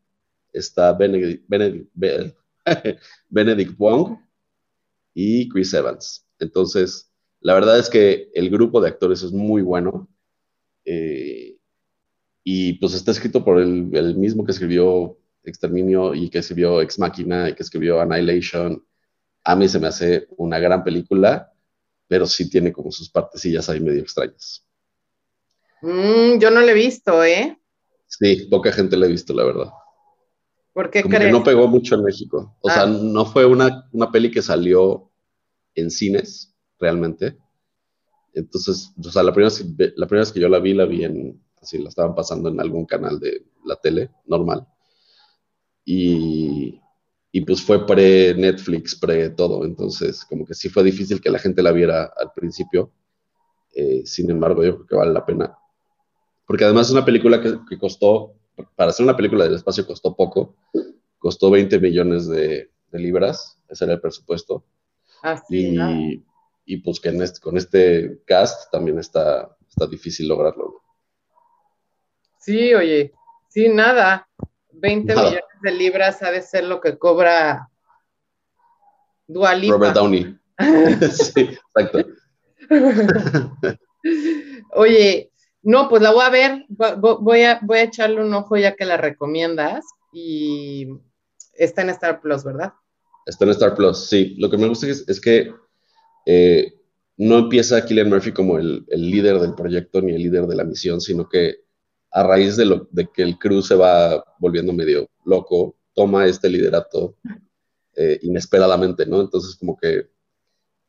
[0.52, 2.38] está Benedict, Benedict,
[3.78, 4.18] Wong
[5.14, 6.26] y Chris Evans.
[6.40, 10.10] Entonces, la verdad es que el grupo de actores es muy bueno.
[10.86, 11.58] Eh,
[12.44, 17.00] y pues está escrito por el, el, mismo que escribió Exterminio y que escribió Ex
[17.00, 18.86] Machina y que escribió Annihilation.
[19.44, 21.54] A mí se me hace una gran película,
[22.08, 24.66] pero sí tiene como sus partecillas ahí medio extrañas.
[25.82, 27.58] Mm, yo no la he visto, ¿eh?
[28.08, 29.72] Sí, poca gente la ha visto, la verdad.
[30.74, 32.56] ¿Por qué como Que no pegó mucho en México.
[32.62, 32.88] O sea, ah.
[32.88, 35.12] no fue una, una peli que salió
[35.76, 37.38] en cines, realmente.
[38.34, 39.54] Entonces, o sea, la primera,
[39.96, 42.60] la primera vez que yo la vi, la vi en, así, la estaban pasando en
[42.60, 44.68] algún canal de la tele, normal.
[45.86, 46.80] Y,
[47.32, 51.72] y pues fue pre-Netflix, pre-todo, entonces como que sí fue difícil que la gente la
[51.72, 52.92] viera al principio.
[53.74, 55.58] Eh, sin embargo, yo creo que vale la pena.
[56.46, 58.36] Porque además es una película que, costó,
[58.76, 60.56] para hacer una película del espacio costó poco,
[61.18, 64.64] costó 20 millones de, libras, ese era el presupuesto.
[65.24, 66.24] Así, y,
[66.66, 70.82] y pues que este, con este cast también está, está difícil lograrlo.
[72.40, 73.14] Sí, oye,
[73.48, 74.28] sí, nada.
[74.74, 77.70] 20 millones de libras ha de ser lo que cobra
[79.28, 79.76] Dualipa.
[79.76, 80.38] Robert Downey.
[81.12, 82.06] sí, exacto.
[84.76, 85.32] Oye,
[85.64, 88.84] no, pues la voy a ver, voy a, voy a echarle un ojo ya que
[88.86, 90.90] la recomiendas y
[91.54, 92.74] está en Star Plus, ¿verdad?
[93.26, 94.36] Está en Star Plus, sí.
[94.38, 95.54] Lo que me gusta es, que
[96.26, 96.74] eh,
[97.16, 101.00] no empieza Killian Murphy como el, líder del proyecto ni el líder de la misión,
[101.00, 101.64] sino que
[102.12, 106.50] a raíz de, lo, de que el crew se va volviendo medio loco, toma este
[106.50, 107.16] liderato
[107.96, 109.22] eh, inesperadamente, ¿no?
[109.22, 110.10] Entonces como que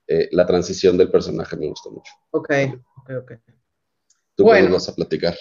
[0.08, 2.12] eh, la transición del personaje me gustó mucho.
[2.32, 2.50] Ok,
[2.98, 3.53] ok, ok.
[4.36, 5.36] ¿Tú bueno, vas a platicar?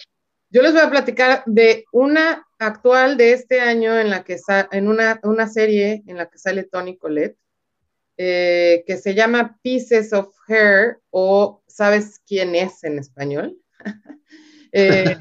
[0.49, 4.39] Yo les voy a platicar de una actual de este año en la que
[4.71, 7.37] en una, una serie en la que sale Tony Collette,
[8.17, 13.57] eh, que se llama Pieces of Hair o ¿Sabes quién es en español?
[14.75, 15.15] Eh,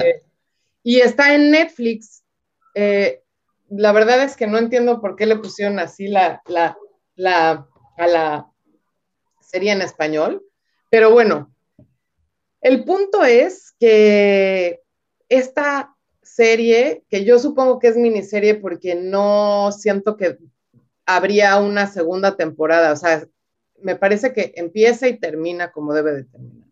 [0.83, 2.25] y está en Netflix.
[2.75, 3.23] Eh,
[3.69, 6.79] la verdad es que no entiendo por qué le pusieron así la, la,
[7.17, 8.51] la, a la
[9.43, 10.43] serie en español,
[10.89, 11.52] pero bueno,
[12.63, 14.81] el punto es que
[15.29, 20.39] esta serie, que yo supongo que es miniserie porque no siento que
[21.05, 23.27] habría una segunda temporada, o sea,
[23.83, 26.69] me parece que empieza y termina como debe de terminar.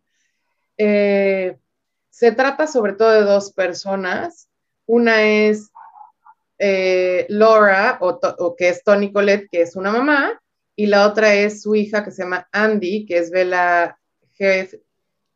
[0.79, 1.59] Eh,
[2.09, 4.49] se trata sobre todo de dos personas.
[4.87, 5.71] Una es
[6.59, 10.41] eh, Laura, o, que es Tony Colette, que es una mamá,
[10.77, 13.99] y la otra es su hija que se llama Andy, que es Bella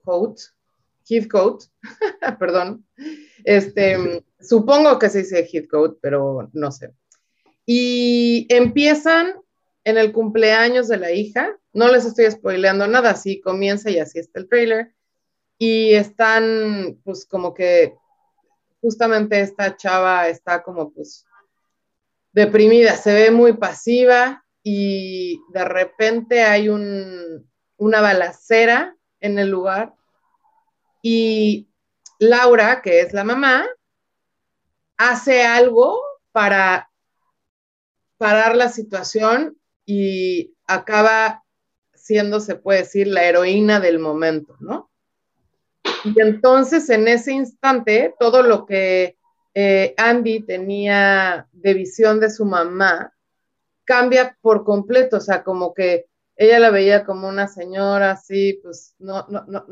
[0.04, 0.42] Heathcote,
[1.08, 1.66] Heathcote,
[2.38, 2.86] perdón.
[3.44, 6.92] Este, supongo que se dice Heathcote, pero no sé.
[7.66, 9.34] Y empiezan
[9.84, 11.56] en el cumpleaños de la hija.
[11.72, 14.94] No les estoy spoileando nada, así comienza y así está el trailer.
[15.58, 17.94] Y están, pues, como que
[18.80, 21.24] justamente esta chava está como, pues,
[22.32, 29.94] deprimida, se ve muy pasiva y de repente hay un, una balacera en el lugar
[31.00, 31.68] y
[32.18, 33.66] Laura, que es la mamá,
[34.98, 35.98] hace algo
[36.30, 36.90] para
[38.18, 41.42] parar la situación y acaba
[41.94, 44.90] siendo, se puede decir, la heroína del momento, ¿no?
[46.04, 49.16] Y entonces en ese instante, todo lo que
[49.54, 53.14] eh, Andy tenía de visión de su mamá
[53.84, 58.94] cambia por completo, o sea, como que ella la veía como una señora así, pues
[58.98, 59.66] no, no, no,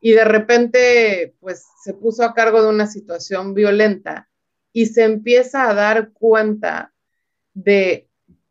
[0.00, 4.28] y de repente, pues se puso a cargo de una situación violenta
[4.72, 6.94] y se empieza a dar cuenta
[7.52, 8.08] de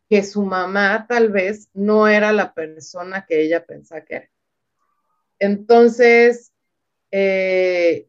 [0.10, 4.30] que su mamá tal vez no era la persona que ella pensaba que era.
[5.40, 6.52] Entonces,
[7.12, 8.08] eh,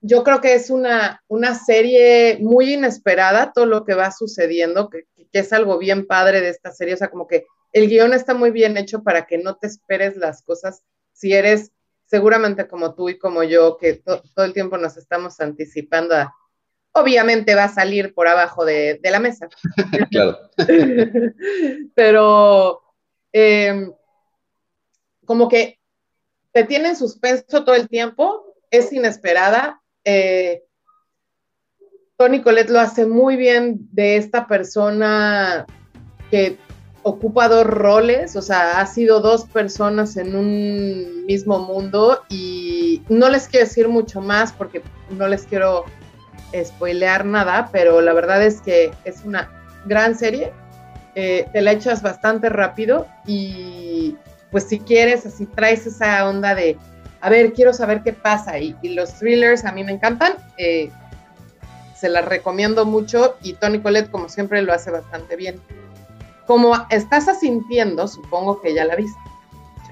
[0.00, 5.06] yo creo que es una, una, serie muy inesperada todo lo que va sucediendo, que,
[5.32, 8.34] que, es algo bien padre de esta serie, o sea, como que el guion está
[8.34, 11.72] muy bien hecho para que no te esperes las cosas si eres
[12.06, 16.34] seguramente como tú y como yo, que todo el tiempo nos estamos anticipando a,
[16.92, 19.48] obviamente va a salir por abajo de, la mesa.
[20.10, 20.38] claro.
[21.94, 22.82] Pero
[23.32, 23.92] em,
[25.26, 25.78] como que
[26.52, 29.82] te tiene en suspenso todo el tiempo, es inesperada.
[30.04, 30.64] Eh,
[32.16, 35.66] Tony Colette lo hace muy bien de esta persona
[36.30, 36.58] que
[37.02, 43.28] ocupa dos roles, o sea, ha sido dos personas en un mismo mundo y no
[43.28, 45.84] les quiero decir mucho más porque no les quiero
[46.64, 49.50] spoilear nada, pero la verdad es que es una
[49.86, 50.52] gran serie,
[51.14, 54.16] eh, te la echas bastante rápido y
[54.50, 56.76] pues si quieres, así traes esa onda de
[57.20, 58.58] a ver, quiero saber qué pasa.
[58.58, 60.34] Y, los thrillers a mí me encantan.
[60.56, 60.90] Eh,
[61.96, 65.60] se las recomiendo mucho y Tony Colette, como siempre, lo hace bastante bien.
[66.48, 69.20] Como estás asintiendo, supongo que ya la viste.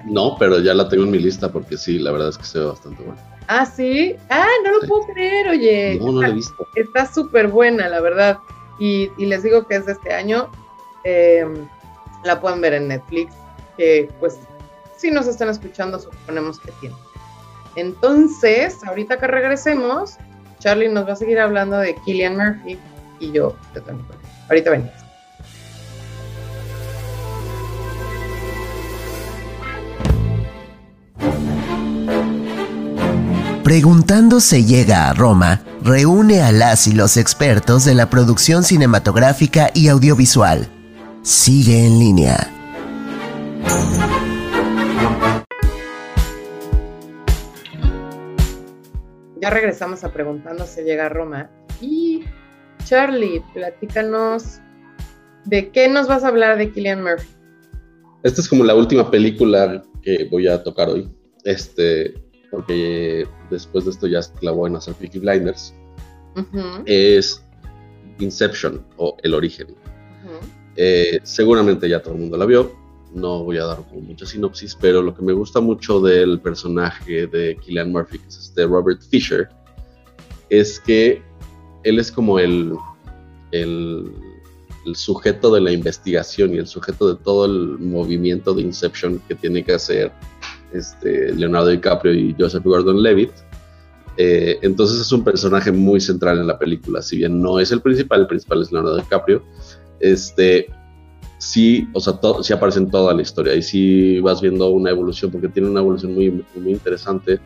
[0.05, 2.57] No, pero ya la tengo en mi lista porque sí, la verdad es que se
[2.57, 3.21] ve bastante buena.
[3.47, 4.15] Ah, sí.
[4.31, 5.99] Ah, no lo puedo creer, oye.
[5.99, 6.67] No, no la he visto.
[6.75, 8.39] Está súper buena, la verdad.
[8.79, 10.49] Y, les digo que es de este año.
[11.03, 11.67] Em,
[12.23, 13.35] la pueden ver en Netflix.
[13.77, 14.39] Que pues,
[14.97, 16.95] si nos están escuchando, suponemos que tiene.
[17.75, 20.17] Entonces, ahorita que regresemos,
[20.57, 22.79] Charlie nos va a seguir hablando de Killian Murphy
[23.19, 24.03] y yo de Tony
[24.49, 25.06] Ahorita venimos.
[33.63, 39.71] Preguntando se llega a Roma, reúne a las y los expertos de la producción cinematográfica
[39.73, 40.69] y audiovisual.
[41.21, 42.37] Sigue en línea.
[49.41, 51.49] Ya regresamos a Preguntando se llega a Roma.
[51.81, 52.23] Y
[52.85, 54.61] Charlie, platícanos
[55.43, 57.27] de qué nos vas a hablar de Killian Murphy.
[58.23, 61.11] Esta es como la última película que voy a tocar hoy.
[61.43, 62.13] Este,
[62.51, 65.73] porque después de esto ya se clavó en hacer Peaky Blinders,
[66.85, 67.43] es
[68.19, 69.67] Inception o El Origen.
[70.75, 72.71] Eh, seguramente ya todo el mundo la vio,
[73.13, 77.57] no voy a dar mucha sinopsis, pero lo que me gusta mucho del personaje de
[77.57, 79.49] Killian Murphy, que es este Robert Fisher,
[80.49, 81.21] es que
[81.83, 82.73] él es como el,
[83.51, 84.11] el,
[84.85, 89.35] el, sujeto de la investigación y el sujeto de todo el movimiento de Inception que
[89.35, 90.11] tiene que hacer
[90.73, 93.31] este, Leonardo DiCaprio y Joseph Gordon-Levitt.
[94.17, 97.81] Eh, entonces es un personaje muy central en la película, si bien no es el
[97.81, 99.43] principal, el principal es Leonardo DiCaprio,
[99.99, 100.67] este,
[101.37, 102.13] sí, o sea,
[102.55, 103.55] aparece en toda la historia.
[103.55, 107.39] Y sí vas viendo una evolución, porque tiene una evolución muy, muy interesante,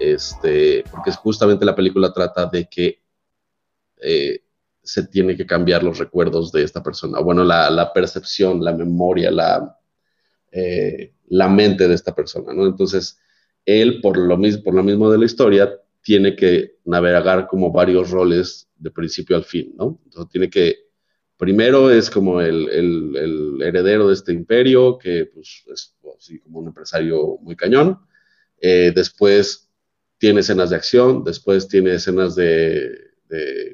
[0.00, 3.02] este, porque justamente la película trata de que
[4.00, 4.40] eh,
[4.82, 9.30] se tiene que cambiar los recuerdos de esta persona, bueno, la, la percepción, la memoria,
[9.30, 9.76] la,
[10.50, 12.66] eh, la mente de esta persona, ¿no?
[12.66, 13.18] Entonces,
[13.64, 18.10] él, por lo, mismo, por lo mismo de la historia, tiene que navegar como varios
[18.10, 20.00] roles de principio al fin, ¿no?
[20.04, 20.76] Entonces, tiene que,
[21.36, 27.38] primero es como el, heredero de este imperio, que pues, es así como un empresario
[27.42, 27.98] muy cañón.
[28.60, 29.70] Eh, después
[30.18, 33.08] tiene escenas de acción, después tiene escenas de,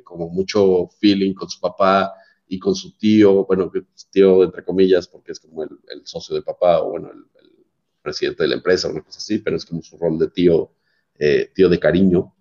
[0.03, 2.13] como mucho feeling con su papá,
[2.47, 3.71] y con su tío, bueno,
[4.11, 5.71] tío entre comillas, porque es como el,
[6.05, 7.25] socio de papá o bueno, el,
[8.05, 10.71] presidente de la empresa, una cosa así, pero es como su rol de tío,
[11.19, 12.37] eh, tío de cariño.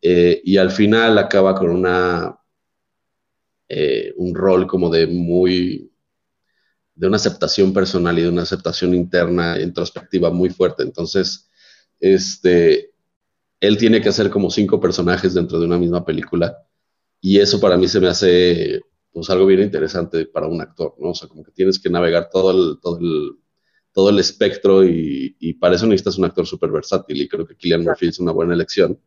[0.00, 2.38] Eh, y al final acaba con una,
[3.68, 5.92] eh, un rol como de muy,
[6.94, 10.84] de una aceptación personal y de una aceptación interna, introspectiva muy fuerte.
[10.84, 11.50] Entonces,
[11.98, 12.92] este,
[13.60, 16.56] él tiene que hacer como cinco personajes dentro de una misma película.
[17.20, 18.80] Y eso para mí se me hace
[19.12, 21.10] pues algo bien interesante para un actor, ¿no?
[21.10, 23.39] O sea, como que tienes que navegar todo el, todo el,
[23.92, 27.56] todo el espectro y, y para eso necesitas un actor súper versátil y creo que
[27.56, 28.98] Killian Murphy es una buena elección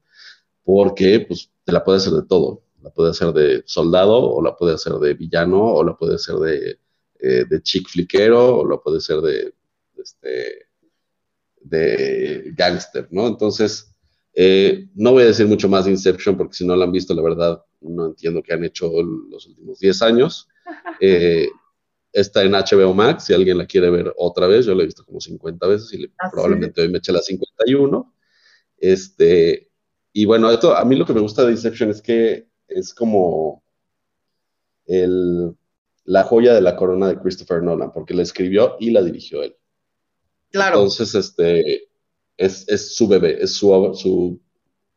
[0.64, 4.56] porque pues te la puede hacer de todo, la puede hacer de soldado o la
[4.56, 6.80] puede hacer de villano o la puede hacer de,
[7.20, 9.54] eh, de chick fliquero o la puede hacer de,
[9.98, 10.68] este,
[11.62, 13.28] de gangster, ¿no?
[13.28, 13.94] Entonces,
[14.34, 17.14] eh, no voy a decir mucho más de Inception porque si no la han visto,
[17.14, 18.92] la verdad, no entiendo qué han hecho
[19.30, 20.48] los últimos 10 años.
[21.00, 21.50] Eh,
[22.14, 25.04] está en HBO Max, si alguien la quiere ver otra vez, yo la he visto
[25.04, 28.16] como 50 veces y ah, probablemente hoy me eche la 51.
[28.78, 29.72] Este,
[30.14, 33.64] y bueno, esto, a mí lo que me gusta de Inception es que es como
[34.86, 35.56] el,
[36.06, 39.56] la joya de la corona de Christopher Nolan, porque la escribió y la dirigió él.
[40.52, 40.78] Claro.
[40.78, 41.90] Entonces, este,
[42.38, 44.40] es, es su bebé, es su, su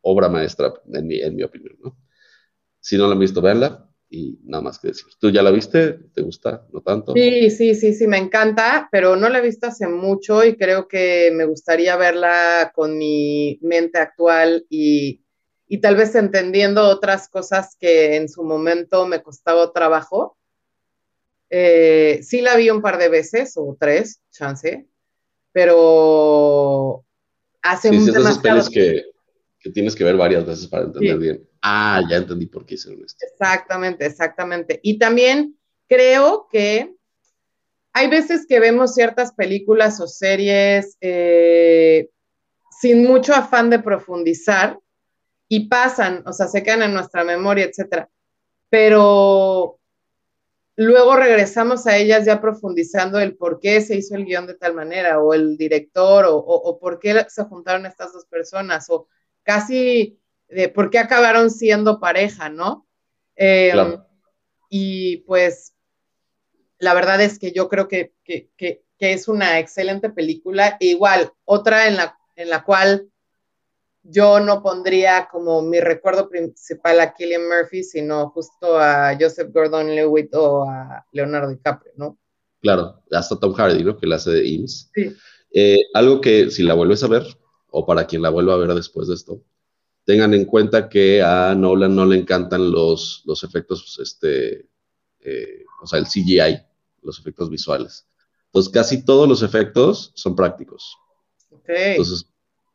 [0.03, 1.97] obra maestra, en mi, en mi opinión, ¿no?
[2.79, 5.07] Si no la han visto, véanla y nada más que decir.
[5.19, 5.95] ¿Tú ya la viste?
[6.15, 6.67] ¿Te gusta?
[6.73, 7.13] ¿No tanto?
[7.13, 10.87] Sí, sí, sí, sí, me encanta, pero no la he visto hace mucho y creo
[10.87, 15.23] que me gustaría verla con mi mente actual y,
[15.67, 20.37] y tal vez entendiendo otras cosas que en su momento me costaba trabajo.
[21.51, 24.87] Eh, sí la vi un par de veces o tres, chance,
[25.53, 27.05] pero
[27.63, 29.05] hace sí, sí, que,
[29.61, 33.05] que, tienes que ver varias veces para entender bien ah, ya entendí por qué hicieron
[33.05, 33.25] esto.
[33.33, 34.81] Exactamente, exactamente.
[34.83, 35.59] Y también
[35.89, 36.95] creo que
[37.93, 42.11] hay veces que vemos ciertas películas o series eh,
[42.81, 44.79] sin mucho afán de profundizar
[45.49, 48.11] y pasan, o sea, se quedan en nuestra memoria, etcétera.
[48.69, 49.79] Pero
[50.77, 54.75] luego regresamos a ellas ya profundizando el por qué se hizo el guion de tal
[54.75, 59.09] manera, o el director, o, por qué se juntaron estas dos personas, o
[59.43, 62.87] casi de por qué acabaron siendo pareja, ¿no?
[63.35, 63.99] Em,
[64.71, 65.75] y pues
[66.79, 68.13] la verdad es que yo creo que,
[68.99, 70.77] es una excelente película.
[70.81, 73.11] E igual, otra en la, en la cual
[74.03, 80.35] yo no pondría como mi recuerdo principal a Killian Murphy, sino justo a Joseph Gordon-Levitt
[80.35, 82.19] o a Leonardo DiCaprio, ¿no?
[82.61, 83.97] Claro, hasta Tom Hardy, ¿no?
[83.97, 84.91] Que la hace de IMSS.
[84.95, 85.17] Sí.
[85.53, 87.25] Eh, algo que si la vuelves a ver,
[87.71, 89.43] o para quien la vuelva a ver después de esto,
[90.07, 94.69] tengan en cuenta que a Nolan no le encantan los, los efectos, este,
[95.21, 96.63] eh, o sea, el CGI,
[97.03, 98.07] los efectos visuales.
[98.47, 100.97] Entonces, casi todos los efectos son prácticos.
[101.51, 101.91] Okay.
[101.91, 102.31] Entonces,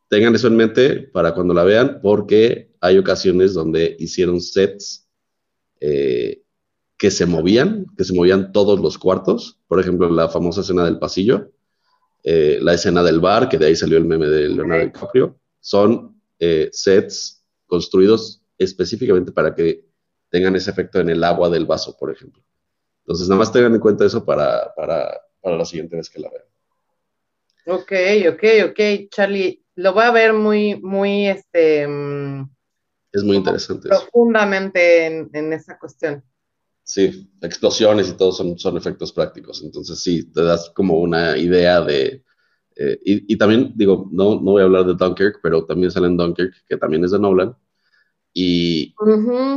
[0.09, 5.07] tengan eso en mente para cuando la vean, porque hay ocasiones donde hicieron sets
[5.79, 6.43] eh,
[6.97, 9.57] que se movían, que se movían todos los cuartos.
[9.69, 11.53] Por ejemplo, la famosa escena del pasillo,
[12.23, 16.10] eh, la escena del bar, que de ahí salió el meme de Leonardo DiCaprio, son
[16.41, 19.85] eh, sets construidos específicamente para que
[20.29, 22.43] tengan ese efecto en el agua del vaso, por ejemplo.
[23.03, 26.29] Entonces, nada más tengan en cuenta eso para, para, para la siguiente vez que la
[26.29, 26.45] vean.
[27.67, 27.91] Ok,
[28.33, 31.87] ok, ok, Charlie lo voy a ver muy, muy, este...
[31.87, 32.49] Mm,
[33.11, 33.89] es muy interesante.
[33.89, 36.23] Profundamente en, esa cuestión.
[36.83, 39.61] Sí, explosiones y todo son, son efectos prácticos.
[39.63, 42.23] Entonces sí, te das como una idea de...
[42.75, 46.17] Eh, y, también, digo, no, no voy a hablar de Dunkirk, pero también sale en
[46.17, 47.55] Dunkirk, que también es de Nolan.
[48.33, 48.95] Y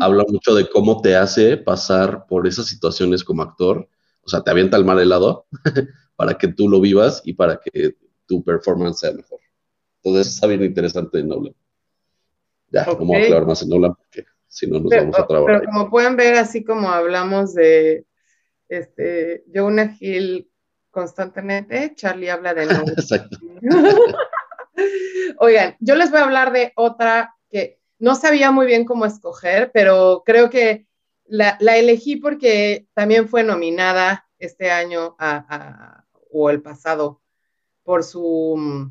[0.00, 3.88] habla mucho de cómo te hace pasar por esas situaciones como actor.
[4.22, 5.46] O sea, te avienta el mar helado
[6.16, 7.96] para que tú lo vivas y para que
[8.26, 9.38] tu performance sea mejor.
[10.02, 11.54] Entonces está bien interesante en Nolan.
[12.70, 15.60] Ya, no voy a hablar más en Nolan porque si no nos vamos a trabajar.
[15.60, 18.06] Pero como pueden ver, así como hablamos de
[18.68, 20.50] este, Jonah Hill
[20.94, 22.88] constantemente, Charlie habla de Nolan.
[22.96, 23.36] Exacto.
[25.38, 29.70] Oigan, yo les voy a hablar de otra que no sabía muy bien cómo escoger,
[29.72, 30.86] pero creo que
[31.26, 35.16] la, elegí porque también fue nominada este año
[36.30, 37.20] o el pasado
[37.82, 38.90] por su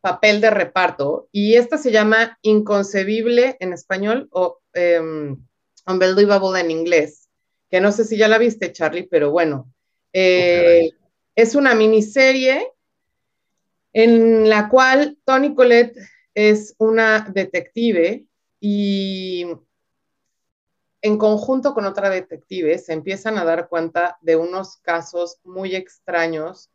[0.00, 4.60] papel de reparto y esta se llama Inconcebible en español o
[5.00, 5.44] um,
[5.86, 7.30] Unbelievable en inglés,
[7.70, 9.72] que no sé si ya la viste, Charlie, pero bueno,
[10.12, 10.90] eh,
[11.34, 12.72] es una miniserie
[13.92, 15.96] en la cual Tony Collette
[16.34, 18.26] es una detective
[18.60, 19.46] y
[21.00, 26.70] en conjunto con otra detective se empiezan a dar cuenta de unos casos muy extraños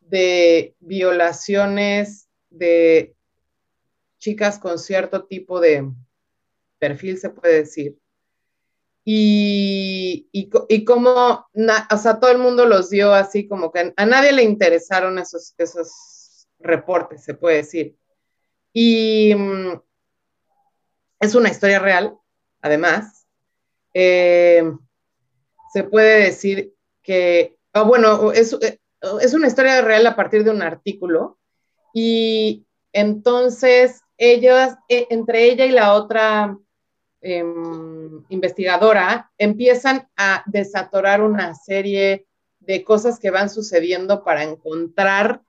[0.00, 3.16] de violaciones de
[4.18, 5.90] chicas con cierto tipo de
[6.78, 7.98] perfil, se puede decir.
[9.08, 14.32] Y, y, como, o sea, todo el mundo los dio así como que a nadie
[14.32, 17.96] le interesaron esos, esos reportes, se puede decir.
[18.72, 19.80] Y mm,
[21.20, 22.18] es una historia real,
[22.60, 23.28] además.
[23.94, 24.72] Eh,
[25.72, 28.80] se puede decir que, ah, bueno, es, eh,
[29.20, 31.38] es una historia real a partir de un artículo
[31.94, 36.58] y entonces ellas, e, entre ella y la otra
[37.26, 42.26] em, investigadora, empiezan a desatorar una serie
[42.60, 45.42] de cosas que van sucediendo para encontrar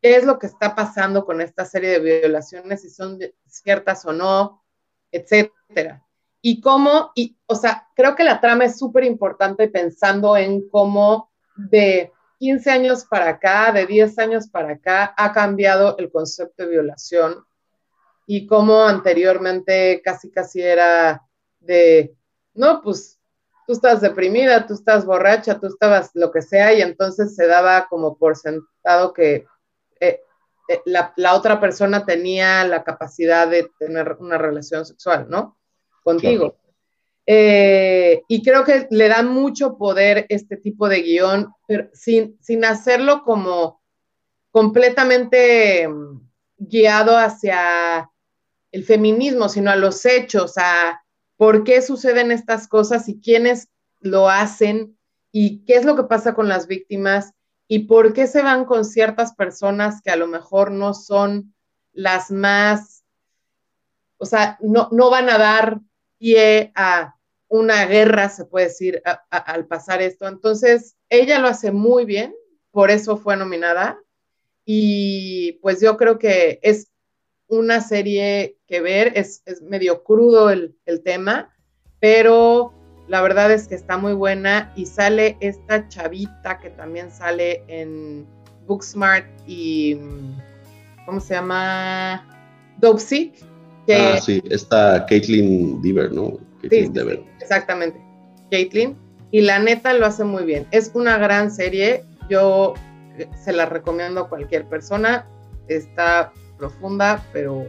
[0.00, 4.12] qué es lo que está pasando con esta serie de violaciones, si son ciertas o
[4.12, 4.62] no,
[5.10, 6.04] etcétera.
[6.40, 11.32] Y cómo, y, o sea, creo que la trama es súper importante pensando en cómo
[11.56, 16.70] de 15 años para acá, de 10 años para acá, ha cambiado el concepto de
[16.70, 17.44] violación
[18.30, 21.26] y como anteriormente casi casi era
[21.60, 22.14] de,
[22.52, 23.18] no, pues
[23.66, 27.88] tú estás deprimida, tú estás borracha, tú estabas lo que sea y entonces se daba
[27.88, 29.46] como por sentado que
[29.98, 30.20] eh,
[30.68, 35.56] eh, la, otra persona tenía la capacidad de tener una relación sexual, ¿no?
[36.04, 36.54] Contigo.
[37.24, 42.62] Eh, y creo que le da mucho poder este tipo de guion, pero sin, sin
[42.66, 43.82] hacerlo como
[44.50, 48.10] completamente mm, guiado hacia
[48.72, 51.02] el feminismo, sino a los hechos, a
[51.36, 53.68] por qué suceden estas cosas y quiénes
[54.00, 54.98] lo hacen
[55.32, 57.32] y qué es lo que pasa con las víctimas
[57.68, 61.54] y por qué se van con ciertas personas que a lo mejor no son
[61.92, 63.04] las más,
[64.16, 65.80] o sea, no, no van a dar
[66.18, 67.16] pie a
[67.48, 70.28] una guerra, se puede decir, al pasar esto.
[70.28, 72.34] Entonces, ella lo hace muy bien,
[72.70, 73.98] por eso fue nominada.
[74.64, 76.90] Y pues yo creo que es
[77.46, 81.50] una serie que ver, es, medio crudo el, tema,
[82.00, 82.72] pero
[83.08, 88.26] la verdad es que está muy buena y sale esta chavita que también sale en
[88.66, 89.98] Booksmart y
[91.06, 92.26] ¿cómo se llama?
[92.78, 93.02] Dope
[93.90, 96.38] ah, sí, está Caitlin Dever, ¿no?
[96.68, 96.92] sí,
[97.40, 97.98] exactamente.
[98.50, 98.96] Caitlin.
[99.30, 100.66] Y la neta lo hace muy bien.
[100.70, 102.02] Es una gran serie.
[102.30, 102.74] Yo
[103.18, 105.26] eh, se la recomiendo a cualquier persona.
[105.68, 107.66] Está profunda, pero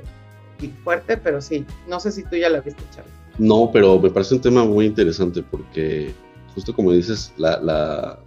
[0.62, 1.66] y fuerte, pero sí.
[1.88, 3.12] No sé si tú ya la viste, Charlie.
[3.38, 6.14] No, pero me parece un tema muy interesante porque
[6.54, 8.20] justo como dices, la,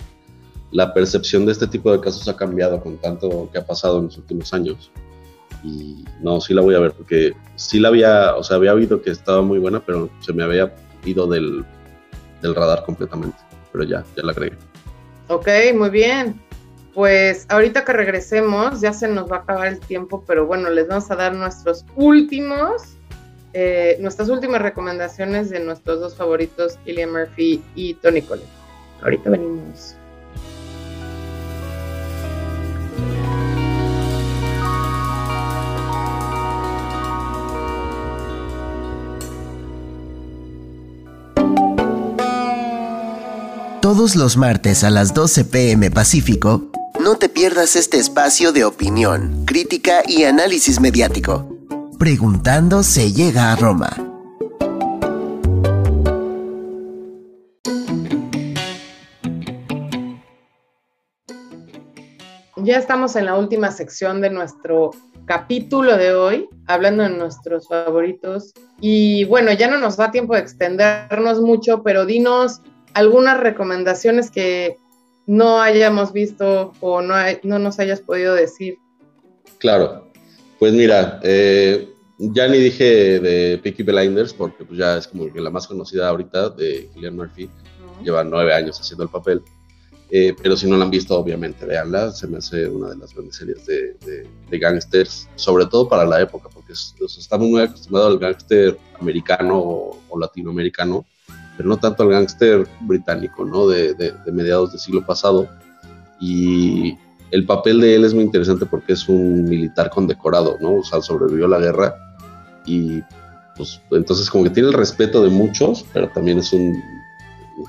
[0.70, 4.06] la, percepción de este tipo de casos ha cambiado con tanto que ha pasado en
[4.06, 4.90] los últimos años.
[5.62, 9.02] Y no, sí la voy a ver porque sí la había, o sea, había oído
[9.02, 10.74] que estaba muy buena, pero se me había
[11.04, 11.64] ido del,
[12.40, 13.38] del radar completamente.
[13.70, 14.56] Pero ya, ya la agregué.
[15.28, 16.40] Ok, muy bien.
[16.94, 20.88] Pues ahorita que regresemos, ya se nos va a acabar el tiempo, pero bueno, les
[20.88, 22.82] vamos a dar nuestros últimos,
[23.54, 28.46] eh, nuestras últimas recomendaciones de nuestros dos favoritos, Killian Murphy y Tony Collette.
[29.02, 29.96] Ahorita venimos.
[43.82, 46.70] Todos los martes a las 12 pm Pacífico,
[47.02, 51.48] no te pierdas este espacio de opinión, crítica y análisis mediático.
[51.98, 53.90] Preguntando se llega a Roma.
[62.56, 64.92] Ya estamos en la última sección de nuestro
[65.24, 68.52] capítulo de hoy, hablando de nuestros favoritos.
[68.80, 72.60] Y bueno, ya no nos da tiempo de extendernos mucho, pero dinos
[72.94, 74.78] algunas recomendaciones que
[75.26, 78.78] no hayamos visto o no, no nos hayas podido decir.
[79.58, 80.10] Claro,
[80.58, 85.40] pues mira, eh, ya ni dije de Peaky Blinders porque pues ya es como que
[85.40, 87.48] la más conocida ahorita de Killian Murphy,
[88.02, 89.42] lleva nueve años haciendo el papel,
[90.10, 93.14] eh, pero si no la han visto obviamente véanla, se me hace una de las
[93.14, 93.96] grandes series de,
[94.50, 100.18] de, gangsters, sobre todo para la época, porque estamos muy acostumbrados al gángster americano o
[100.18, 101.06] latinoamericano,
[101.62, 103.68] pero no tanto al gángster británico, ¿no?
[103.68, 105.48] De, de, mediados del siglo pasado.
[106.20, 106.98] Y
[107.30, 110.78] el papel de él es muy interesante porque es un militar condecorado, ¿no?
[110.78, 111.94] O sea, sobrevivió a la guerra
[112.66, 113.00] y
[113.56, 116.82] pues entonces como que tiene el respeto de muchos, pero también es un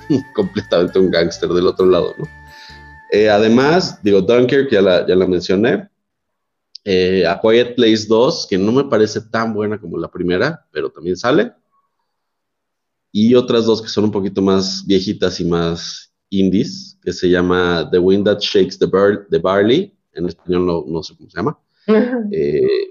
[0.34, 2.26] completamente un gángster del otro lado, ¿no?
[3.12, 5.88] Eh, además, digo, Dunkirk, ya la, ya la mencioné.
[6.84, 10.90] Eh, A Quiet Place 2, que no me parece tan buena como la primera, pero
[10.90, 11.52] también sale
[13.16, 17.88] y otras dos que son un poquito más viejitas y más indies, que se llama
[17.92, 18.86] The Wind That Shakes the,
[19.38, 21.56] Barley, en español no, no, sé cómo se llama.
[22.32, 22.90] Eh,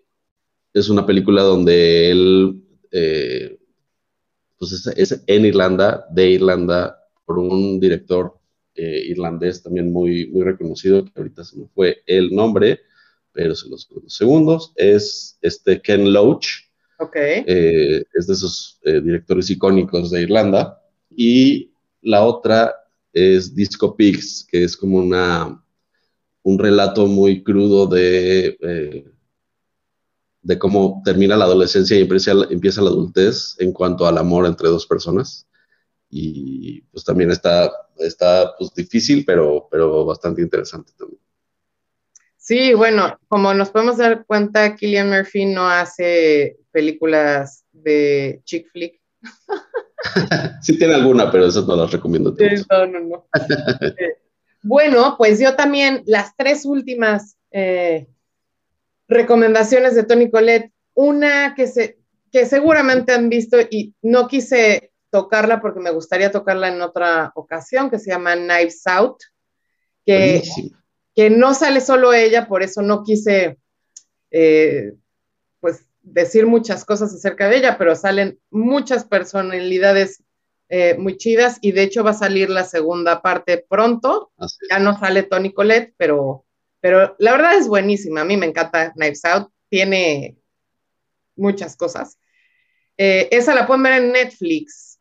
[0.72, 3.60] es una película donde él, eh,
[4.58, 8.40] pues es, en Irlanda, de Irlanda, por un director
[8.76, 12.80] eh, irlandés también muy, muy reconocido, que ahorita se me fue el nombre,
[13.34, 16.63] pero se los segundos, es este Ken Loach,
[17.16, 20.82] eh, es de esos eh, directores icónicos de Irlanda.
[21.10, 22.74] Y la otra
[23.12, 25.64] es Disco Pigs, que es como una,
[26.44, 29.12] un relato muy crudo de, eh,
[30.42, 34.70] de cómo termina la adolescencia y empieza, empieza la adultez en cuanto al amor entre
[34.70, 35.48] dos personas.
[36.10, 41.23] Y pues también está, está pues, difícil, pero, pero bastante interesante también.
[42.44, 49.00] Sí, bueno, como nos podemos dar cuenta, Killian Murphy no hace películas de chick flick.
[50.62, 52.36] sí tiene alguna, pero esas no las recomiendo.
[52.70, 53.28] no, no, no.
[53.98, 54.18] Eh,
[54.62, 58.08] bueno, pues yo también, las tres últimas eh,
[59.08, 61.98] recomendaciones de Tony Colette, una que, se,
[62.30, 67.90] que seguramente han visto y no quise tocarla porque me gustaría tocarla en otra ocasión,
[67.90, 69.22] que se llama Knives Out,
[70.06, 70.44] que
[71.16, 73.58] que no sale solo ella, por eso no quise,
[74.32, 74.94] eh,
[75.60, 80.24] pues, decir muchas cosas acerca de ella, pero salen muchas personalidades
[80.70, 84.32] eh, muy chidas y de hecho va a salir la segunda parte pronto.
[84.70, 86.46] Ya no sale Tony Colette, pero,
[86.80, 88.22] pero la verdad es buenísima.
[88.22, 90.38] A mí me encanta Knives Out, tiene
[91.36, 92.18] muchas cosas.
[92.98, 95.00] Eh, esa la pueden ver en Netflix.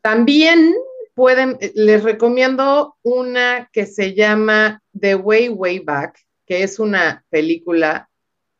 [0.00, 0.74] También
[1.20, 8.08] pueden, les recomiendo una que se llama The Way Way Back, que es una película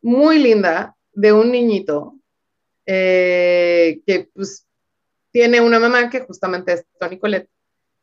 [0.02, 2.16] muy linda de un niñito
[2.84, 4.66] eh, que pues
[5.30, 7.48] tiene una mamá que justamente es Tony Colette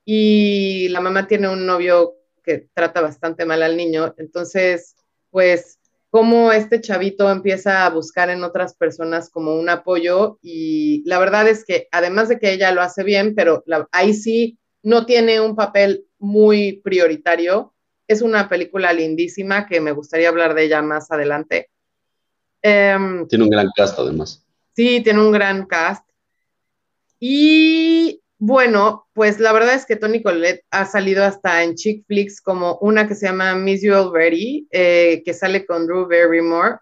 [0.04, 4.96] y la mamá tiene un novio que trata bastante mal al niño, entonces
[5.30, 5.77] pues
[6.10, 11.48] cómo este chavito empieza a buscar en otras personas como un apoyo y la verdad
[11.48, 15.56] es que además de que ella lo hace bien, pero ahí sí no tiene un
[15.56, 17.74] papel muy prioritario.
[18.08, 21.70] Es una película lindísima que me gustaría hablar de ella más adelante.
[22.62, 24.46] Em, tiene un gran cast además.
[24.76, 26.08] Sí, tiene un gran cast.
[27.20, 32.40] Y bueno, pues la verdad es que Tony Collette ha salido hasta en chick flicks
[32.40, 36.78] como una que se llama Miss You Already, eh, que sale con Drew Barrymore.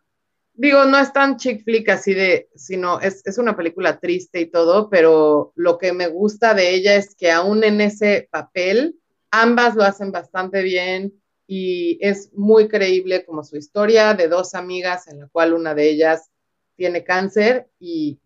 [0.54, 4.46] Digo, no es tan chick flick así de, sino es, es una película triste y
[4.48, 9.00] todo, pero lo que me gusta de ella es que aún en ese papel,
[9.32, 11.14] ambas lo hacen bastante bien
[11.48, 15.90] y es muy creíble como su historia de dos amigas en la cual una de
[15.90, 16.30] ellas
[16.76, 18.20] tiene cáncer y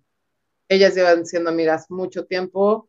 [0.67, 2.88] ellas llevan siendo amigas mucho tiempo.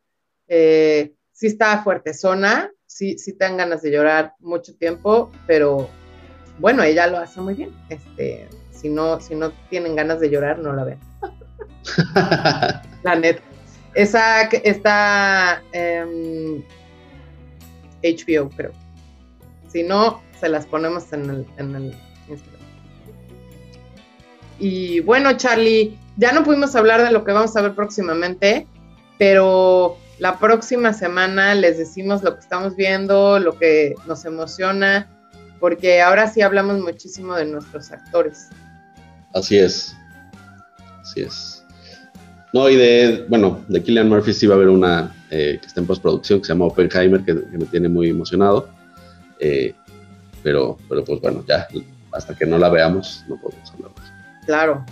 [0.52, 5.88] Eh, sí está fuerte zona, sí, sí te dan ganas de llorar mucho tiempo, pero
[6.58, 7.70] bueno, ella lo hace muy bien.
[7.88, 10.98] Este, si no, si no tienen ganas de llorar, no la ven.
[13.04, 13.42] la neta.
[13.94, 16.64] Esa está en
[18.02, 18.72] HBO, creo.
[19.68, 21.94] Si no, se las ponemos en el, en el
[22.28, 22.60] Instagram.
[24.58, 28.66] Y bueno, Charlie, ya no pudimos hablar de lo que vamos a ver próximamente,
[29.16, 35.08] pero la próxima semana les decimos lo que estamos viendo, lo que nos emociona,
[35.58, 38.50] porque ahora sí hablamos muchísimo de nuestros actores.
[39.34, 39.96] Así es.
[41.00, 41.64] Así es.
[42.52, 45.80] No, y de, bueno, de Killian Murphy sí va a haber una eh, que está
[45.80, 48.68] en postproducción que se llama Oppenheimer, que, me tiene muy emocionado.
[49.38, 49.74] Eh,
[50.42, 51.66] pero, pero pues bueno, ya
[52.12, 53.90] hasta que no la veamos no podemos hablar
[54.44, 54.84] Claro.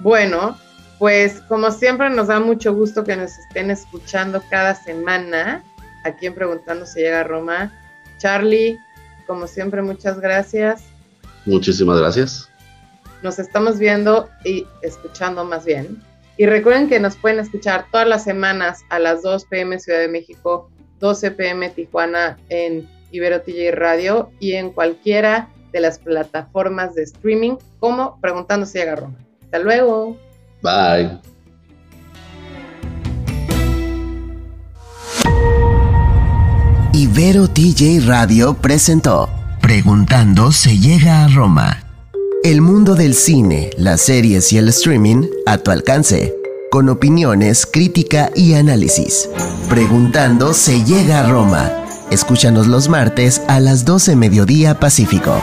[0.00, 0.58] Bueno,
[0.98, 5.64] pues como siempre nos da mucho gusto que nos estén escuchando cada semana
[6.04, 7.72] aquí en Preguntando si llega a Roma.
[8.18, 8.78] Charlie,
[9.26, 10.84] como siempre, muchas gracias.
[11.46, 12.48] Muchísimas gracias.
[13.22, 16.02] Nos estamos viendo y escuchando más bien.
[16.36, 20.08] Y recuerden que nos pueden escuchar todas las semanas a las 2 pm Ciudad de
[20.08, 20.70] México,
[21.00, 27.56] 12 pm Tijuana en Ibero TJ Radio y en cualquiera de las plataformas de streaming
[27.78, 29.18] como Preguntando si llega a Roma.
[29.44, 30.16] Hasta luego.
[30.64, 31.20] Bye.
[36.94, 39.28] Ibero TJ Radio presentó
[39.60, 41.84] Preguntando se llega a Roma.
[42.42, 46.34] El mundo del cine, las series y el streaming a tu alcance,
[46.70, 49.28] con opiniones, crítica y análisis.
[49.68, 51.70] Preguntando se llega a Roma.
[52.10, 55.42] Escúchanos los martes a las 12 mediodía Pacífico.